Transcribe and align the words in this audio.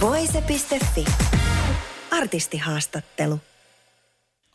Voise.fi. 0.00 1.04
Artistihaastattelu. 2.10 3.40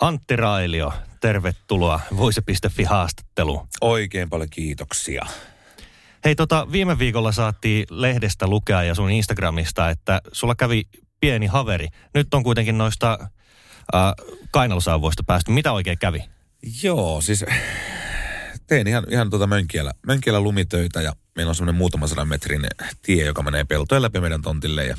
Antti 0.02 0.36
Railio, 0.36 0.94
tervetuloa 1.22 2.00
Voise.fi 2.18 2.84
haastattelu. 2.84 3.68
Oikein 3.82 4.30
paljon 4.30 4.50
kiitoksia. 4.50 5.26
Hei 6.26 6.36
tota, 6.36 6.68
viime 6.72 7.00
viikolla 7.00 7.32
saatiin 7.32 7.86
lehdestä 7.90 8.48
lukea 8.48 8.84
ja 8.84 8.96
sun 8.96 9.12
Instagramista, 9.12 9.90
että 9.90 10.22
sulla 10.32 10.56
kävi 10.56 10.84
pieni 11.20 11.46
haveri. 11.46 11.88
Nyt 12.14 12.34
on 12.34 12.44
kuitenkin 12.44 12.78
noista 12.78 13.20
äh, 13.22 14.14
kainalosauvoista 14.52 15.24
päästy. 15.28 15.52
Mitä 15.52 15.72
oikein 15.72 15.98
kävi? 15.98 16.24
Joo, 16.84 17.22
siis 17.22 17.46
tein 18.68 18.88
ihan, 18.88 19.04
ihan 19.10 19.30
tuota 19.30 19.48
Mönkielä, 19.48 19.92
Mönkielä 20.08 20.40
lumitöitä 20.40 21.02
ja 21.02 21.14
meillä 21.36 21.50
on 21.50 21.56
semmoinen 21.56 21.78
muutaman 21.78 22.10
sadan 22.10 22.28
metrin 22.28 22.68
tie, 23.02 23.26
joka 23.26 23.44
menee 23.44 23.64
peltojen 23.64 24.02
läpi 24.02 24.20
meidän 24.20 24.42
tontille 24.42 24.86
ja, 24.86 24.98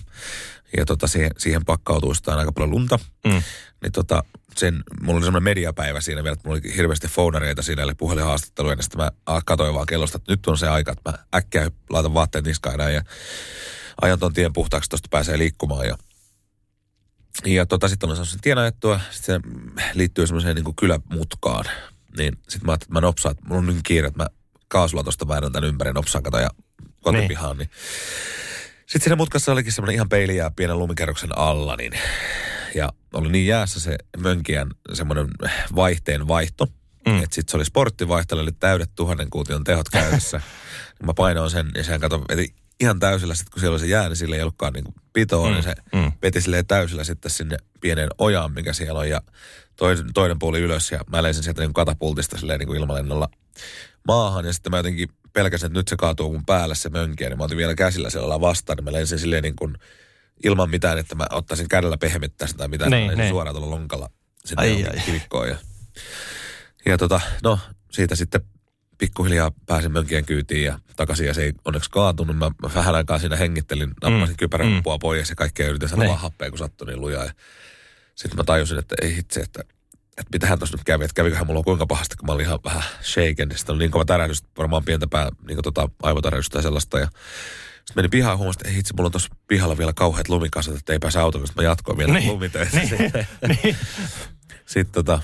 ja 0.76 0.84
tota, 0.84 1.06
siihen, 1.06 1.30
siihen 1.38 1.64
pakkautuu 1.64 2.14
sitä 2.14 2.36
aika 2.36 2.52
paljon 2.52 2.70
lunta. 2.70 2.98
Mm. 3.26 3.42
Niin 3.82 3.92
tota, 3.92 4.24
sen, 4.56 4.84
mulla 5.00 5.16
oli 5.16 5.24
semmoinen 5.24 5.44
mediapäivä 5.44 6.00
siinä 6.00 6.22
vielä, 6.22 6.32
että 6.34 6.48
mulla 6.48 6.60
oli 6.64 6.76
hirveästi 6.76 7.08
founareita 7.08 7.62
siinä, 7.62 7.82
eli 7.82 7.94
puhelinhaastatteluja, 7.94 8.76
ja 8.76 8.82
sitten 8.82 9.00
mä 9.00 9.10
katsoin 9.44 9.74
vaan 9.74 9.86
kellosta, 9.86 10.16
että 10.16 10.32
nyt 10.32 10.46
on 10.46 10.58
se 10.58 10.68
aika, 10.68 10.92
että 10.92 11.10
mä 11.10 11.18
äkkiä 11.34 11.70
laitan 11.90 12.14
vaatteet 12.14 12.44
niskaan 12.44 12.94
ja 12.94 13.02
ajan 14.02 14.18
ton 14.18 14.32
tien 14.32 14.52
puhtaaksi, 14.52 14.90
tosta 14.90 15.08
pääsee 15.10 15.38
liikkumaan 15.38 15.86
ja 15.86 15.98
ja 17.44 17.66
tota, 17.66 17.88
sitten 17.88 18.06
olen 18.06 18.16
saanut 18.16 18.40
sen 18.44 18.58
ajettua, 18.58 19.00
sitten 19.10 19.40
se 19.42 19.84
liittyy 19.94 20.26
semmoiseen 20.26 20.56
niin 20.56 20.76
kylämutkaan. 20.76 21.64
Niin 22.18 22.38
sitten 22.48 22.66
mä 22.66 22.72
ajattelin, 22.72 22.88
että 22.88 22.92
mä 22.92 23.00
nopsaan, 23.00 23.32
että 23.32 23.44
mulla 23.48 23.58
on 23.58 23.66
niin 23.66 23.82
kiire, 23.82 24.08
että 24.08 24.22
mä 24.22 24.28
kaasulla 24.68 25.02
tuosta 25.02 25.28
väännän 25.28 25.52
tämän 25.52 25.68
ympäri, 25.68 25.92
nopsaan 25.92 26.22
kato 26.22 26.38
ja 26.38 26.50
kotipihaan. 27.02 27.58
Niin. 27.58 27.68
niin. 27.68 27.80
Sitten 28.86 29.02
siinä 29.02 29.16
mutkassa 29.16 29.52
olikin 29.52 29.72
semmoinen 29.72 29.94
ihan 29.94 30.08
peiliä 30.08 30.50
pienen 30.56 30.78
lumikerroksen 30.78 31.38
alla, 31.38 31.76
niin 31.76 31.92
ja 32.74 32.92
oli 33.12 33.28
niin 33.28 33.46
jäässä 33.46 33.80
se 33.80 33.98
mönkijän 34.18 34.70
semmoinen 34.92 35.28
vaihteen 35.74 36.28
vaihto, 36.28 36.66
mm. 37.06 37.22
että 37.22 37.34
sitten 37.34 37.50
se 37.50 37.56
oli 37.56 37.64
sporttivaihtelu, 37.64 38.40
eli 38.40 38.52
täydet 38.52 38.90
tuhannen 38.94 39.30
kuution 39.30 39.64
tehot 39.64 39.88
käytössä. 39.88 40.40
mä 41.06 41.14
painoin 41.14 41.50
sen 41.50 41.70
ja 41.74 41.84
sen 41.84 42.00
kato, 42.00 42.24
ihan 42.80 43.00
täysillä 43.00 43.34
sitten, 43.34 43.52
kun 43.52 43.60
siellä 43.60 43.74
oli 43.74 43.80
se 43.80 43.86
jää, 43.86 44.08
niin 44.08 44.16
sillä 44.16 44.36
ei 44.36 44.42
ollutkaan 44.42 44.72
niin 44.72 44.84
pitoa, 45.12 45.48
mm. 45.48 45.52
niin 45.52 45.62
se 45.62 45.74
mm. 45.94 46.12
veti 46.22 46.40
silleen 46.40 46.66
täysillä 46.66 47.04
sitten 47.04 47.30
sinne 47.30 47.56
pienen 47.80 48.08
ojaan, 48.18 48.52
mikä 48.52 48.72
siellä 48.72 49.00
on, 49.00 49.08
ja 49.08 49.20
toinen, 49.76 50.12
toinen 50.14 50.38
puoli 50.38 50.60
ylös, 50.60 50.90
ja 50.90 51.00
mä 51.10 51.22
leisin 51.22 51.42
sieltä 51.42 51.62
niin 51.62 51.72
katapultista 51.72 52.38
silleen 52.38 52.58
niin 52.58 52.66
kuin 52.66 52.80
ilmalennolla 52.80 53.28
maahan, 54.06 54.44
ja 54.44 54.52
sitten 54.52 54.70
mä 54.70 54.76
jotenkin 54.76 55.08
pelkäsin, 55.32 55.66
että 55.66 55.78
nyt 55.78 55.88
se 55.88 55.96
kaatuu 55.96 56.32
mun 56.32 56.46
päälle 56.46 56.74
se 56.74 56.88
mönkiä, 56.88 57.28
niin 57.28 57.38
mä 57.38 57.44
otin 57.44 57.56
vielä 57.56 57.74
käsillä 57.74 58.10
siellä 58.10 58.40
vastaan, 58.40 58.76
niin 58.76 58.84
mä 58.84 58.92
lensin 58.92 59.18
silleen 59.18 59.42
niin 59.42 59.56
kuin 59.56 59.76
ilman 60.44 60.70
mitään, 60.70 60.98
että 60.98 61.14
mä 61.14 61.26
ottaisin 61.30 61.68
kädellä 61.68 61.98
pehmittäistä 61.98 62.58
tai 62.58 62.68
mitään, 62.68 62.90
niin, 62.90 63.18
niin. 63.18 63.28
suoraan 63.28 63.56
tuolla 63.56 63.70
lonkalla 63.70 64.10
sinne 64.44 64.62
ai, 64.62 64.84
ai. 64.84 65.00
kivikkoon. 65.06 65.48
Ja, 65.48 65.56
ja 66.86 66.98
tota, 66.98 67.20
no 67.42 67.58
siitä 67.90 68.16
sitten 68.16 68.40
pikkuhiljaa 68.98 69.52
pääsin 69.66 69.92
mönkien 69.92 70.24
kyytiin 70.24 70.64
ja 70.64 70.78
takaisin 70.96 71.26
ja 71.26 71.34
se 71.34 71.42
ei 71.42 71.52
onneksi 71.64 71.90
kaatunut. 71.90 72.36
Mä, 72.36 72.50
mä 72.62 72.70
vähän 72.74 72.94
aikaa 72.94 73.18
siinä 73.18 73.36
hengittelin, 73.36 73.88
nappasin 74.02 74.34
mm. 74.34 74.36
kypärän 74.36 74.68
mm. 74.68 74.82
pois 75.00 75.30
ja 75.30 75.36
kaikkea 75.36 75.68
yritin 75.68 75.88
sanoa 75.88 76.08
vaan 76.08 76.18
happea, 76.18 76.50
kun 76.50 76.58
sattui 76.58 76.86
niin 76.86 77.00
lujaa. 77.00 77.30
Sitten 78.14 78.36
mä 78.36 78.44
tajusin, 78.44 78.78
että 78.78 78.94
ei 79.02 79.18
itse, 79.18 79.40
että, 79.40 79.64
että 80.18 80.30
mitähän 80.32 80.58
tuossa 80.58 80.76
nyt 80.76 80.84
kävi, 80.84 81.04
että 81.04 81.14
käviköhän 81.14 81.46
mulla 81.46 81.62
kuinka 81.62 81.86
pahasti, 81.86 82.16
kun 82.16 82.26
mä 82.26 82.32
olin 82.32 82.46
ihan 82.46 82.58
vähän 82.64 82.82
shaken. 83.02 83.50
Sitten 83.56 83.74
oli 83.74 83.78
niin 83.82 83.90
kova 83.90 84.04
tärähdys, 84.04 84.42
varmaan 84.58 84.84
pientä 84.84 85.06
pää, 85.06 85.30
niin 85.48 85.62
tota, 85.62 85.88
aivotärähdystä 86.02 86.58
ja 86.58 86.62
sellaista. 86.62 86.98
Ja 86.98 87.06
sitten 87.06 87.92
menin 87.96 88.10
pihaan 88.10 88.32
ja 88.32 88.36
huomasin, 88.36 88.60
että 88.60 88.68
ei 88.68 88.78
itse, 88.78 88.94
mulla 88.96 89.06
on 89.06 89.12
tuossa 89.12 89.36
pihalla 89.46 89.78
vielä 89.78 89.92
kauheat 89.92 90.28
lumikasat, 90.28 90.76
että 90.76 90.92
ei 90.92 90.98
pääse 90.98 91.18
autoon, 91.18 91.46
mä 91.56 91.62
jatkoin 91.62 91.98
vielä 91.98 92.12
niin, 92.12 92.32
lumitöitä. 92.32 92.76
Niin, 92.76 93.12
niin. 93.62 93.76
Sitten 94.66 94.92
tota, 94.92 95.22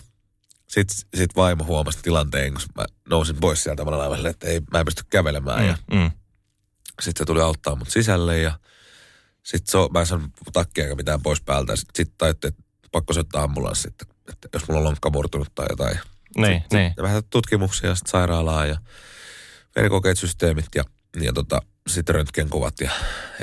sitten 0.69 0.97
sit 1.15 1.37
vaimo 1.37 1.65
huomasi 1.65 1.99
tilanteen, 2.03 2.53
kun 2.53 2.63
mä 2.77 2.85
nousin 3.09 3.37
pois 3.41 3.63
sieltä 3.63 3.87
laivalle, 3.87 4.29
että 4.29 4.47
ei, 4.47 4.61
mä 4.73 4.79
en 4.79 4.85
pysty 4.85 5.03
kävelemään. 5.11 5.61
Mm, 5.61 5.69
ja 5.69 5.77
mm. 5.93 6.11
sitten 7.01 7.19
se 7.19 7.25
tuli 7.25 7.41
auttaa 7.41 7.75
mut 7.75 7.91
sisälle 7.91 8.39
ja 8.39 8.59
sitten 9.43 9.73
so, 9.73 9.89
mä 9.89 10.01
en 10.01 10.07
saanut 10.07 10.31
takkia 10.53 10.85
eikä 10.85 10.97
mitään 10.97 11.23
pois 11.23 11.41
päältä. 11.41 11.77
Sitten 11.77 12.07
sit 12.07 12.15
tajuttiin, 12.19 12.49
että 12.49 12.63
pakko 12.93 13.13
soittaa 13.13 13.43
ambulanssi, 13.43 13.89
että, 13.89 14.12
että 14.33 14.49
jos 14.53 14.69
mulla 14.69 14.79
on 14.79 14.85
lonkka 14.85 15.11
murtunut 15.11 15.55
tai 15.55 15.67
jotain. 15.71 15.99
Niin, 16.37 16.61
sitten, 16.61 16.79
niin. 16.79 16.91
Sit 16.91 17.03
vähän 17.03 17.23
tutkimuksia 17.31 17.91
ja 17.91 17.95
sitten 17.95 18.11
sairaalaa 18.11 18.67
ja 18.67 18.77
verikokeet, 19.77 20.19
systeemit 20.19 20.67
ja, 20.75 20.85
ja 21.21 21.33
tota, 21.33 21.63
sitten 21.87 22.15
röntgenkuvat. 22.15 22.75
Ja 22.81 22.91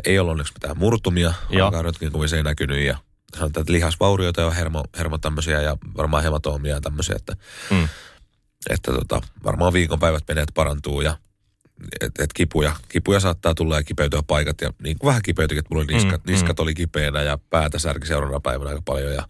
ei 0.05 0.19
ollut 0.19 0.31
onneksi 0.31 0.53
mitään 0.53 0.77
murtumia, 0.77 1.33
ainakaan 1.49 1.85
röntgenkuvissa 1.85 2.37
ei 2.37 2.43
näkynyt 2.43 2.85
ja– 2.85 2.97
sanotaan, 3.37 3.61
että 3.61 3.73
lihasvaurioita 3.73 4.41
ja 4.41 4.51
hermo, 4.51 4.83
hermo 4.97 5.17
tämmöisiä 5.17 5.61
ja 5.61 5.77
varmaan 5.97 6.23
hematoomia 6.23 6.73
ja 6.73 6.81
tämmöisiä, 6.81 7.15
että, 7.15 7.35
mm. 7.71 7.89
että 8.69 8.91
tota, 8.91 9.21
varmaan 9.43 9.73
viikonpäivät 9.73 10.23
menee, 10.27 10.41
että 10.41 10.53
parantuu 10.55 11.01
ja 11.01 11.17
että 12.01 12.23
et 12.23 12.33
kipuja, 12.33 12.75
kipuja 12.89 13.19
saattaa 13.19 13.55
tulla 13.55 13.75
ja 13.75 13.83
kipeytyä 13.83 14.21
paikat 14.27 14.61
ja 14.61 14.73
niin 14.83 14.99
kuin 14.99 15.07
vähän 15.07 15.21
kipeytyikin, 15.21 15.59
että 15.59 15.75
mulla 15.75 15.83
oli 15.83 15.93
niskat, 15.93 16.25
mm, 16.25 16.31
niskat 16.31 16.57
mm. 16.57 16.63
oli 16.63 16.73
kipeänä 16.73 17.21
ja 17.21 17.37
päätä 17.49 17.79
särki 17.79 18.07
seuraavana 18.07 18.39
päivänä 18.39 18.69
aika 18.69 18.81
paljon 18.85 19.13
ja 19.13 19.27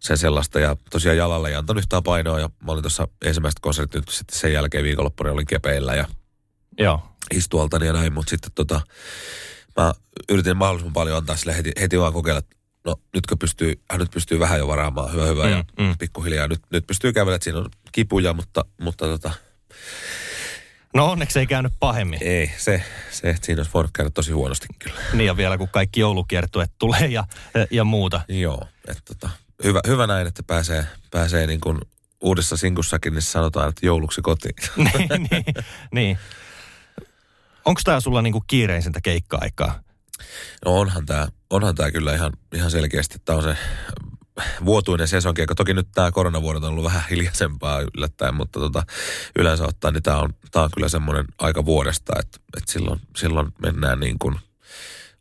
sen 0.00 0.18
sellaista 0.18 0.60
ja 0.60 0.76
tosiaan 0.90 1.16
jalalle 1.16 1.48
ei 1.48 1.54
antanut 1.54 1.82
yhtään 1.82 2.02
painoa 2.02 2.40
ja 2.40 2.50
mä 2.64 2.72
olin 2.72 2.82
tuossa 2.82 3.08
ensimmäistä 3.24 3.58
konserttia 3.62 4.02
sitten 4.10 4.38
sen 4.38 4.52
jälkeen 4.52 4.84
viikonloppuna 4.84 5.32
olin 5.32 5.46
kepeillä 5.46 5.94
ja 5.94 6.04
Joo. 6.78 7.02
istualtani 7.34 7.86
ja 7.86 7.92
näin, 7.92 8.12
mutta 8.12 8.30
sitten 8.30 8.52
tota, 8.54 8.80
mä 9.76 9.92
yritin 10.28 10.56
mahdollisimman 10.56 10.92
paljon 10.92 11.16
antaa 11.16 11.36
sille 11.36 11.56
heti, 11.56 11.72
heti 11.80 11.98
vaan 11.98 12.12
kokeilla, 12.12 12.38
että 12.38 12.56
no 12.84 13.00
nytkö 13.14 13.36
pystyy, 13.36 13.80
hän 13.90 14.00
nyt 14.00 14.10
pystyy 14.10 14.40
vähän 14.40 14.58
jo 14.58 14.68
varaamaan, 14.68 15.12
hyvä 15.12 15.26
hyvä 15.26 15.44
mm, 15.44 15.50
ja 15.50 15.64
mm. 15.78 15.98
pikkuhiljaa. 15.98 16.48
Nyt, 16.48 16.60
nyt 16.70 16.86
pystyy 16.86 17.12
kävelemään, 17.12 17.36
että 17.36 17.44
siinä 17.44 17.58
on 17.58 17.70
kipuja, 17.92 18.32
mutta, 18.32 18.64
mutta 18.80 19.04
tota, 19.04 19.30
No 20.96 21.10
onneksi 21.10 21.38
ei 21.38 21.46
käynyt 21.46 21.72
pahemmin. 21.80 22.18
Ei, 22.22 22.50
se, 22.56 22.82
se 23.10 23.36
siinä 23.42 23.60
olisi 23.60 23.72
voinut 23.74 23.90
käydä 23.94 24.10
tosi 24.10 24.32
huonosti 24.32 24.66
kyllä. 24.78 25.00
Niin 25.12 25.26
ja 25.26 25.36
vielä 25.36 25.58
kun 25.58 25.68
kaikki 25.68 26.00
joulukiertueet 26.00 26.70
tulee 26.78 27.06
ja, 27.06 27.24
ja 27.70 27.84
muuta. 27.84 28.20
Joo, 28.28 28.68
että 28.88 29.02
tota, 29.04 29.30
hyvä, 29.64 29.80
hyvä 29.86 30.06
näin, 30.06 30.26
että 30.26 30.42
pääsee, 30.42 30.86
pääsee 31.10 31.46
niin 31.46 31.60
kuin 31.60 31.78
uudessa 32.20 32.56
sinkussakin, 32.56 33.14
niin 33.14 33.22
sanotaan, 33.22 33.68
että 33.68 33.86
jouluksi 33.86 34.22
kotiin. 34.22 34.54
niin, 34.76 35.28
niin, 35.30 35.44
niin. 35.92 36.18
Onko 37.64 37.80
tämä 37.84 38.00
sulla 38.00 38.22
niinku 38.22 38.44
kiireisintä 38.46 39.00
keikka-aikaa? 39.00 39.80
No 40.64 40.78
onhan 40.78 41.06
tämä 41.06 41.28
onhan 41.50 41.74
tää 41.74 41.90
kyllä 41.90 42.14
ihan, 42.14 42.32
ihan 42.54 42.70
selkeästi. 42.70 43.18
Tämä 43.24 43.38
on 43.38 43.42
se 43.42 43.56
vuotuinen 44.64 45.08
sesonki, 45.08 45.40
joka 45.40 45.54
toki 45.54 45.74
nyt 45.74 45.88
tämä 45.94 46.12
koronavuodet 46.12 46.64
on 46.64 46.70
ollut 46.70 46.84
vähän 46.84 47.02
hiljaisempaa 47.10 47.80
yllättäen, 47.80 48.34
mutta 48.34 48.60
tota, 48.60 48.82
yleensä 49.38 49.64
ottaen 49.64 49.94
niin 49.94 50.02
tämä 50.02 50.18
on, 50.18 50.34
tää 50.50 50.62
on 50.62 50.70
kyllä 50.74 50.88
semmoinen 50.88 51.24
aika 51.38 51.64
vuodesta, 51.64 52.12
että, 52.20 52.38
että 52.56 52.72
silloin, 52.72 53.00
silloin 53.16 53.52
mennään 53.62 54.00
niin 54.00 54.18
kuin 54.18 54.36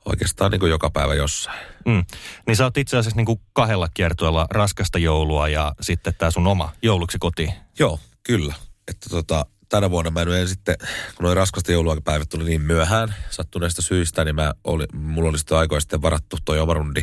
oikeastaan 0.06 0.52
niin 0.52 0.59
kuin 0.59 0.70
joka 0.70 0.90
päivä 0.90 1.16
jossain. 1.16 1.59
Mm. 1.85 2.06
Niin 2.47 2.56
sä 2.56 2.64
oot 2.64 2.78
itse 2.78 2.97
asiassa 2.97 3.17
niin 3.17 3.26
kuin 3.26 3.41
kahdella 3.53 3.90
kiertueella 3.94 4.47
raskasta 4.50 5.00
joulua 5.00 5.47
ja 5.47 5.76
sitten 5.82 6.14
tämä 6.17 6.32
sun 6.32 6.47
oma 6.47 6.72
jouluksi 6.82 7.17
kotiin. 7.20 7.53
Joo, 7.79 8.00
kyllä. 8.23 8.53
Että 8.88 9.09
tota, 9.09 9.46
tänä 9.70 9.90
vuonna 9.90 10.12
mä 10.12 10.22
en 10.22 10.47
sitten, 10.47 10.76
kun 11.16 11.23
noin 11.23 11.38
raskasta 11.38 11.72
jouluaikapäivät 11.72 12.29
tuli 12.29 12.44
niin 12.44 12.62
myöhään 12.62 13.16
sattuneesta 13.29 13.82
syistä, 13.82 14.26
niin 14.26 14.35
mä 14.35 14.53
oli, 14.64 14.85
mulla 14.94 15.29
oli 15.29 15.38
sitten 15.38 15.58
aikoja 15.58 15.79
sitten 15.82 16.02
varattu 16.02 16.38
toi 16.46 16.59
oma 16.59 16.73
rundi, 16.73 17.02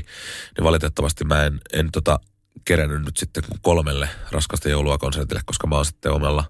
niin 0.57 0.65
valitettavasti 0.65 1.25
mä 1.25 1.45
en, 1.45 1.61
en 1.73 1.93
tota, 1.93 2.21
kerennyt 2.65 3.05
nyt 3.05 3.17
sitten 3.17 3.43
kolmelle 3.63 4.09
raskasta 4.31 4.69
joulua 4.69 4.99
konsertille, 4.99 5.41
koska 5.47 5.67
mä 5.67 5.77
oon 5.77 5.87
sitten 5.87 6.13
omalla, 6.13 6.45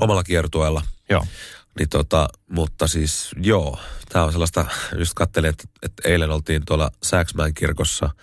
omalla 0.00 0.24
kiertueella. 0.24 0.82
Joo. 1.10 1.26
Niin 1.78 1.88
tota, 1.88 2.28
mutta 2.50 2.86
siis 2.86 3.30
joo, 3.42 3.78
tää 4.08 4.24
on 4.24 4.32
sellaista, 4.32 4.66
just 4.98 5.14
katselin, 5.14 5.50
että, 5.50 5.64
että 5.82 6.08
eilen 6.08 6.30
oltiin 6.30 6.62
tuolla 6.66 6.90
Sääksmään 7.02 7.54
kirkossa– 7.54 8.10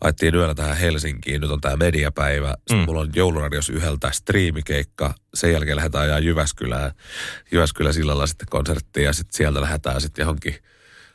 ajettiin 0.00 0.34
yöllä 0.34 0.54
tähän 0.54 0.76
Helsinkiin, 0.76 1.40
nyt 1.40 1.50
on 1.50 1.60
tämä 1.60 1.76
mediapäivä. 1.76 2.54
Sitten 2.58 2.76
mm. 2.76 2.84
mulla 2.84 3.00
on 3.00 3.10
jouluradios 3.14 3.70
yhdeltä 3.70 4.10
striimikeikka. 4.12 5.14
Sen 5.34 5.52
jälkeen 5.52 5.76
lähdetään 5.76 6.04
ajaa 6.04 6.18
Jyväskylään. 6.18 6.92
Jyväskylä 7.52 7.92
sillalla 7.92 8.26
sitten 8.26 8.48
konserttiin 8.50 9.04
ja 9.04 9.12
sitten 9.12 9.36
sieltä 9.36 9.60
lähdetään 9.60 10.00
sitten 10.00 10.22
johonkin, 10.22 10.54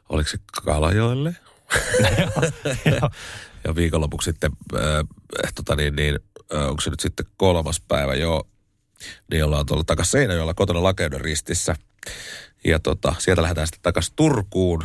oliko 0.10 0.30
se 0.30 0.38
Kalajoelle? 0.66 1.36
ja 3.64 3.76
viikonlopuksi 3.76 4.32
sitten, 4.32 4.52
äh, 4.76 5.54
tota 5.56 5.76
niin, 5.76 5.96
niin, 5.96 6.20
äh, 6.56 6.70
onko 6.70 6.82
se 6.82 6.90
nyt 6.90 7.00
sitten 7.00 7.26
kolmas 7.38 7.82
päivä, 7.88 8.16
joo, 8.16 8.48
niin 9.32 9.46
ollaan 9.46 9.66
tuolla 9.66 9.84
takaisin 9.84 10.12
Seinäjoella 10.12 10.54
kotona 10.54 10.84
Lakeuden 10.84 11.22
ristissä. 11.22 11.76
Ja 12.66 12.80
tota, 12.80 13.16
sieltä 13.20 13.42
lähdetään 13.42 13.68
sitten 13.68 13.82
takaisin 13.82 14.14
Turkuun. 14.16 14.84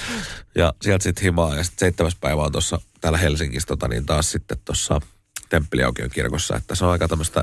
ja 0.58 0.72
sieltä 0.82 1.02
sitten 1.02 1.22
himaa. 1.22 1.54
Ja 1.54 1.64
sitten 1.64 1.78
seitsemäs 1.86 2.16
päivä 2.20 2.42
on 2.42 2.52
tuossa 2.52 2.80
täällä 3.00 3.18
Helsingissä 3.18 3.66
tota, 3.66 3.88
niin 3.88 4.06
taas 4.06 4.30
sitten 4.30 4.58
tuossa 4.64 5.00
Temppeliaukion 5.48 6.10
kirkossa. 6.10 6.56
Että 6.56 6.74
se 6.74 6.84
on 6.84 6.90
aika 6.90 7.08
tämmöistä... 7.08 7.42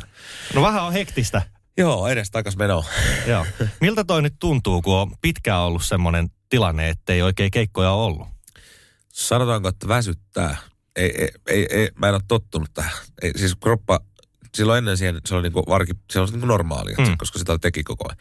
No 0.53 0.61
vähän 0.61 0.83
on 0.83 0.93
hektistä. 0.93 1.41
Joo, 1.77 2.07
edes 2.07 2.31
takas 2.31 2.57
meno. 2.57 2.85
Joo. 3.27 3.45
Miltä 3.81 4.03
toi 4.03 4.21
nyt 4.21 4.35
tuntuu, 4.39 4.81
kun 4.81 4.95
on 4.95 5.11
pitkään 5.21 5.59
ollut 5.59 5.83
semmoinen 5.83 6.29
tilanne, 6.49 6.89
että 6.89 7.13
ei 7.13 7.21
oikein 7.21 7.51
keikkoja 7.51 7.91
ollut? 7.91 8.27
Sanotaanko, 9.13 9.67
että 9.67 9.87
väsyttää. 9.87 10.57
Ei, 10.95 11.21
ei, 11.21 11.29
ei, 11.47 11.67
ei 11.69 11.89
mä 11.95 12.07
en 12.07 12.13
ole 12.13 12.21
tottunut 12.27 12.69
tähän. 12.73 12.91
Ei, 13.21 13.31
siis 13.35 13.55
kroppa 13.55 13.99
silloin 14.55 14.77
ennen 14.77 14.97
siihen 14.97 15.21
se 15.25 15.35
oli 15.35 15.43
niinku 15.43 15.63
varki, 15.67 15.93
se 16.11 16.19
oli 16.19 16.31
niinku 16.31 16.47
normaalia, 16.47 16.95
mm. 16.97 17.17
koska 17.17 17.39
sitä 17.39 17.57
teki 17.57 17.83
koko 17.83 18.09
ajan. 18.09 18.17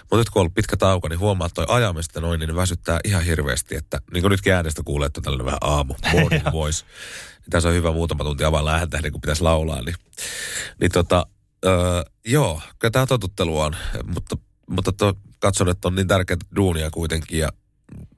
Mutta 0.00 0.16
nyt 0.16 0.30
kun 0.30 0.40
on 0.40 0.42
ollut 0.42 0.54
pitkä 0.54 0.76
tauko, 0.76 1.08
niin 1.08 1.18
huomaa, 1.18 1.46
että 1.46 1.66
toi 1.66 1.76
ajamista 1.76 2.20
noin, 2.20 2.40
niin 2.40 2.56
väsyttää 2.56 3.00
ihan 3.04 3.24
hirveästi. 3.24 3.76
Että 3.76 4.00
niin 4.12 4.22
kuin 4.22 4.30
nytkin 4.30 4.52
äänestä 4.52 4.82
kuulee, 4.84 5.06
että 5.06 5.18
on 5.18 5.24
tällainen 5.24 5.46
vähän 5.46 5.58
aamu, 5.60 5.94
morning 6.12 6.44
voice. 6.52 6.84
Niin 7.40 7.50
tässä 7.50 7.68
on 7.68 7.74
hyvä 7.74 7.92
muutama 7.92 8.24
tunti 8.24 8.44
avaan 8.44 8.64
lähettä, 8.64 9.00
niin 9.02 9.12
kun 9.12 9.20
pitäisi 9.20 9.42
laulaa. 9.42 9.82
Niin, 9.82 9.96
niin 10.80 10.92
tota, 10.92 11.26
öö, 11.64 12.02
joo, 12.24 12.60
kyllä 12.78 12.92
tämä 12.92 13.06
totuttelu 13.06 13.60
on, 13.60 13.76
mutta, 14.14 14.36
mutta 14.70 14.92
to, 14.92 15.14
katson, 15.38 15.68
että 15.68 15.88
on 15.88 15.94
niin 15.94 16.08
tärkeää 16.08 16.38
duunia 16.56 16.90
kuitenkin 16.90 17.38
ja 17.38 17.48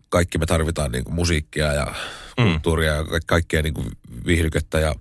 kaikki 0.08 0.38
me 0.38 0.46
tarvitaan 0.46 0.92
niin 0.92 1.04
kuin 1.04 1.14
musiikkia 1.14 1.72
ja 1.72 1.94
mm. 2.38 2.44
kulttuuria 2.44 2.94
ja 2.94 3.04
kaikkea 3.26 3.62
niin 3.62 3.74
kuin 3.74 3.90
viihdykettä 4.26 4.80
ja, 4.80 4.94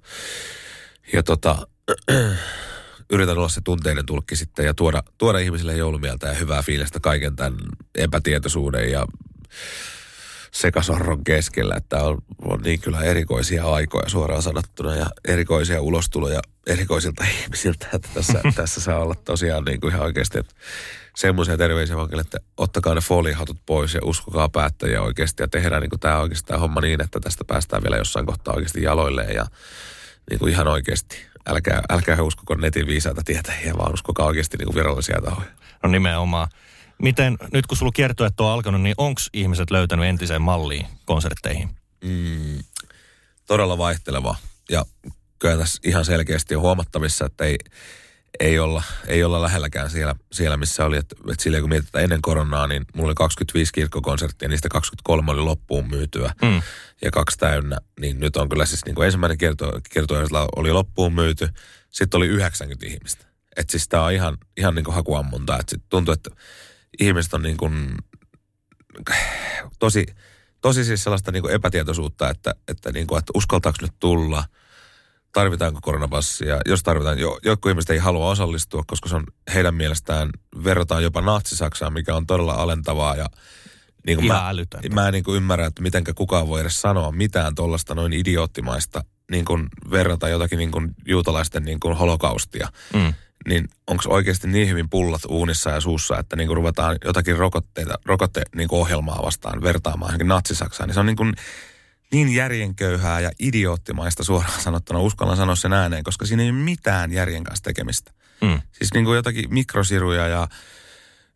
ja 1.13 1.23
tota, 1.23 1.67
yritän 3.13 3.37
olla 3.37 3.49
se 3.49 3.61
tunteiden 3.63 4.05
tulkki 4.05 4.35
sitten 4.35 4.65
ja 4.65 4.73
tuoda, 4.73 5.03
tuoda 5.17 5.39
ihmisille 5.39 5.77
joulumieltä 5.77 6.27
ja 6.27 6.33
hyvää 6.33 6.61
fiilistä 6.61 6.99
kaiken 6.99 7.35
tämän 7.35 7.59
epätietoisuuden 7.95 8.91
ja 8.91 9.05
sekasorron 10.51 11.23
keskellä, 11.23 11.75
että 11.77 12.03
on, 12.03 12.17
on 12.41 12.61
niin 12.61 12.81
kyllä 12.81 13.01
erikoisia 13.01 13.65
aikoja 13.65 14.09
suoraan 14.09 14.41
sanottuna 14.41 14.95
ja 14.95 15.05
erikoisia 15.27 15.81
ulostuloja 15.81 16.39
erikoisilta 16.67 17.23
ihmisiltä, 17.43 17.87
että 17.93 18.09
tässä, 18.13 18.41
tässä 18.55 18.81
saa 18.81 18.99
olla 18.99 19.15
tosiaan 19.15 19.63
niin 19.63 19.79
kuin 19.79 19.93
ihan 19.93 20.05
oikeasti, 20.05 20.39
että 20.39 20.53
semmoisia 21.15 21.57
terveisiä 21.57 21.95
vankille, 21.95 22.21
että 22.21 22.37
ottakaa 22.57 22.95
ne 22.95 23.01
folihatut 23.01 23.57
pois 23.65 23.93
ja 23.93 23.99
uskokaa 24.03 24.49
päättäjiä 24.49 25.01
oikeasti 25.01 25.43
ja 25.43 25.47
tehdään 25.47 25.81
niin 25.81 25.89
kuin 25.89 25.99
tämä 25.99 26.19
oikeasti 26.19 26.47
tämä 26.47 26.59
homma 26.59 26.81
niin, 26.81 27.01
että 27.01 27.19
tästä 27.19 27.43
päästään 27.45 27.83
vielä 27.83 27.97
jossain 27.97 28.25
kohtaa 28.25 28.53
oikeasti 28.53 28.83
jaloilleen 28.83 29.35
ja 29.35 29.45
niin 30.29 30.39
kuin 30.39 30.51
ihan 30.51 30.67
oikeasti 30.67 31.28
älkää, 31.47 31.81
älkää 31.89 32.21
uskoko 32.21 32.55
netin 32.55 32.87
viisaita 32.87 33.21
tietäjiä, 33.25 33.73
vaan 33.77 33.93
uskokaa 33.93 34.25
oikeasti 34.25 34.57
niin 34.57 34.65
kuin 34.65 34.75
virallisia 34.75 35.21
tahoja. 35.21 35.49
No 35.83 35.89
nimenomaan. 35.89 36.47
Miten, 37.01 37.37
nyt 37.53 37.67
kun 37.67 37.77
sulla 37.77 37.91
kiertueet 37.91 38.39
on 38.39 38.49
alkanut, 38.51 38.81
niin 38.81 38.95
onko 38.97 39.21
ihmiset 39.33 39.71
löytänyt 39.71 40.05
entiseen 40.05 40.41
malliin 40.41 40.85
konsertteihin? 41.05 41.69
Mm, 42.03 42.63
todella 43.47 43.77
vaihteleva. 43.77 44.35
Ja 44.69 44.85
kyllä 45.39 45.57
tässä 45.57 45.81
ihan 45.85 46.05
selkeästi 46.05 46.55
on 46.55 46.61
huomattavissa, 46.61 47.25
että 47.25 47.45
ei, 47.45 47.57
ei 48.39 48.59
olla, 48.59 48.83
ei 49.07 49.23
olla 49.23 49.41
lähelläkään 49.41 49.89
siellä, 49.89 50.15
siellä 50.31 50.57
missä 50.57 50.85
oli. 50.85 50.97
Että, 50.97 51.15
että 51.31 51.43
silleen 51.43 51.63
kun 51.63 51.69
mietitään 51.69 52.03
ennen 52.03 52.21
koronaa, 52.21 52.67
niin 52.67 52.85
mulla 52.95 53.07
oli 53.07 53.15
25 53.15 53.73
kirkkokonserttia, 53.73 54.49
niistä 54.49 54.69
23 54.69 55.31
oli 55.31 55.41
loppuun 55.41 55.89
myytyä 55.89 56.33
mm. 56.41 56.61
ja 57.01 57.11
kaksi 57.11 57.37
täynnä. 57.37 57.77
Niin 57.99 58.19
nyt 58.19 58.37
on 58.37 58.49
kyllä 58.49 58.65
siis 58.65 58.85
niin 58.85 58.95
kuin 58.95 59.05
ensimmäinen 59.05 59.37
kierto, 59.37 59.79
kierto 59.93 60.15
oli 60.55 60.71
loppuun 60.71 61.13
myyty, 61.13 61.49
sitten 61.91 62.17
oli 62.17 62.27
90 62.27 62.85
ihmistä. 62.85 63.25
Että 63.55 63.71
siis 63.71 63.87
tämä 63.87 64.03
on 64.03 64.13
ihan, 64.13 64.37
ihan 64.57 64.75
niin 64.75 64.85
kuin 64.85 64.95
hakuammunta. 64.95 65.59
Että 65.59 65.75
tuntuu, 65.89 66.13
että 66.13 66.29
ihmiset 66.99 67.33
on 67.33 67.41
niin 67.41 67.57
kuin, 67.57 67.95
tosi, 69.79 70.05
tosi 70.61 70.85
siis 70.85 71.03
sellaista 71.03 71.31
niin 71.31 71.41
kuin 71.41 71.53
epätietoisuutta, 71.53 72.29
että, 72.29 72.55
että, 72.67 72.91
niin 72.91 73.07
kuin, 73.07 73.19
että 73.19 73.31
uskaltaako 73.35 73.77
nyt 73.81 73.93
tulla– 73.99 74.43
tarvitaanko 75.33 75.79
koronapassia. 75.81 76.59
Jos 76.65 76.83
tarvitaan, 76.83 77.19
jo, 77.19 77.39
joku 77.43 77.69
ihmiset 77.69 77.89
ei 77.89 77.97
halua 77.97 78.29
osallistua, 78.29 78.83
koska 78.87 79.09
se 79.09 79.15
on 79.15 79.23
heidän 79.53 79.75
mielestään, 79.75 80.29
verrataan 80.63 81.03
jopa 81.03 81.21
Natsi-Saksaan, 81.21 81.93
mikä 81.93 82.15
on 82.15 82.27
todella 82.27 82.53
alentavaa 82.53 83.15
ja 83.15 83.25
niin 84.05 84.17
kuin 84.17 84.25
Ihan 84.25 84.43
mä, 84.43 84.49
älytöntä. 84.49 84.89
mä 84.89 85.07
en 85.07 85.13
niin 85.13 85.23
kuin 85.23 85.37
ymmärrä, 85.37 85.65
että 85.65 85.81
mitenkä 85.81 86.13
kukaan 86.13 86.47
voi 86.47 86.61
edes 86.61 86.81
sanoa 86.81 87.11
mitään 87.11 87.55
tuollaista 87.55 87.95
noin 87.95 88.13
idioottimaista, 88.13 89.03
niin 89.31 89.45
kuin 89.45 89.67
verrata 89.91 90.29
jotakin 90.29 90.57
niin 90.57 90.71
kuin 90.71 90.95
juutalaisten 91.05 91.63
niin 91.63 91.79
kuin 91.79 91.97
holokaustia. 91.97 92.67
Mm. 92.93 93.13
Niin 93.47 93.69
onko 93.87 94.03
oikeasti 94.07 94.47
niin 94.47 94.69
hyvin 94.69 94.89
pullat 94.89 95.21
uunissa 95.27 95.69
ja 95.69 95.81
suussa, 95.81 96.19
että 96.19 96.35
niin 96.35 96.47
kuin 96.47 96.57
ruvetaan 96.57 96.97
jotakin 97.05 97.37
rokotteita, 97.37 97.99
rokotte 98.05 98.41
niin 98.55 98.69
kuin 98.69 98.79
ohjelmaa 98.79 99.21
vastaan 99.23 99.61
vertaamaan 99.61 100.09
johonkin 100.09 100.27
Natsi-Saksaan. 100.27 100.87
Niin 100.87 100.93
se 100.93 100.99
on 100.99 101.05
niin 101.05 101.15
kuin, 101.15 101.33
niin 102.13 102.35
järjenköyhää 102.35 103.19
ja 103.19 103.31
idioottimaista 103.39 104.23
suoraan 104.23 104.61
sanottuna, 104.61 104.99
uskallan 104.99 105.37
sanoa 105.37 105.55
sen 105.55 105.73
ääneen, 105.73 106.03
koska 106.03 106.25
siinä 106.25 106.43
ei 106.43 106.49
ole 106.49 106.57
mitään 106.57 107.11
järjen 107.11 107.43
kanssa 107.43 107.63
tekemistä. 107.63 108.11
Mm. 108.41 108.61
Siis 108.71 108.93
niin 108.93 109.05
kuin 109.05 109.15
jotakin 109.15 109.53
mikrosiruja 109.53 110.27
ja 110.27 110.47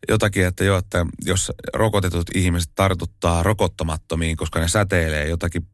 jotakin, 0.08 0.46
että 0.46 0.64
jo, 0.64 0.76
että 0.76 1.06
jos 1.24 1.52
rokotetut 1.74 2.30
ihmiset 2.34 2.70
tartuttaa 2.74 3.42
rokottamattomiin, 3.42 4.36
koska 4.36 4.60
ne 4.60 4.68
säteilee 4.68 5.28
jotakin 5.28 5.66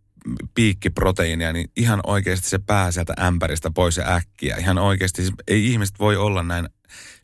piikkiproteiinia, 0.54 1.52
niin 1.52 1.70
ihan 1.76 2.00
oikeasti 2.06 2.48
se 2.48 2.58
pää 2.58 2.92
sieltä 2.92 3.14
ämpäristä 3.20 3.70
pois 3.70 3.96
ja 3.96 4.14
äkkiä. 4.14 4.56
Ihan 4.56 4.78
oikeasti, 4.78 5.22
siis 5.22 5.34
ei 5.48 5.66
ihmiset 5.66 5.98
voi 5.98 6.16
olla 6.16 6.42
näin 6.42 6.68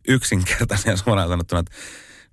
yksinkertaisia 0.08 0.96
suoraan 1.04 1.28
sanottuna, 1.28 1.60
että 1.60 1.76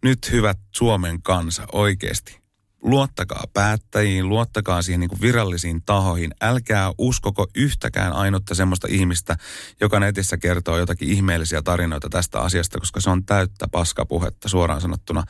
nyt 0.03 0.31
hyvät 0.31 0.59
Suomen 0.75 1.21
kansa 1.21 1.65
oikeasti 1.71 2.42
luottakaa 2.83 3.43
päättäjiin, 3.53 4.29
luottakaa 4.29 4.81
siihen 4.81 4.99
niin 4.99 5.09
kuin 5.09 5.21
virallisiin 5.21 5.81
tahoihin. 5.85 6.31
Älkää 6.41 6.91
uskoko 6.97 7.47
yhtäkään 7.55 8.13
ainutta 8.13 8.55
semmoista 8.55 8.87
ihmistä, 8.89 9.37
joka 9.81 9.99
netissä 9.99 10.37
kertoo 10.37 10.77
jotakin 10.77 11.09
ihmeellisiä 11.09 11.61
tarinoita 11.61 12.09
tästä 12.09 12.39
asiasta, 12.39 12.79
koska 12.79 13.01
se 13.01 13.09
on 13.09 13.25
täyttä 13.25 13.67
paskapuhetta 13.67 14.49
suoraan 14.49 14.81
sanottuna. 14.81 15.23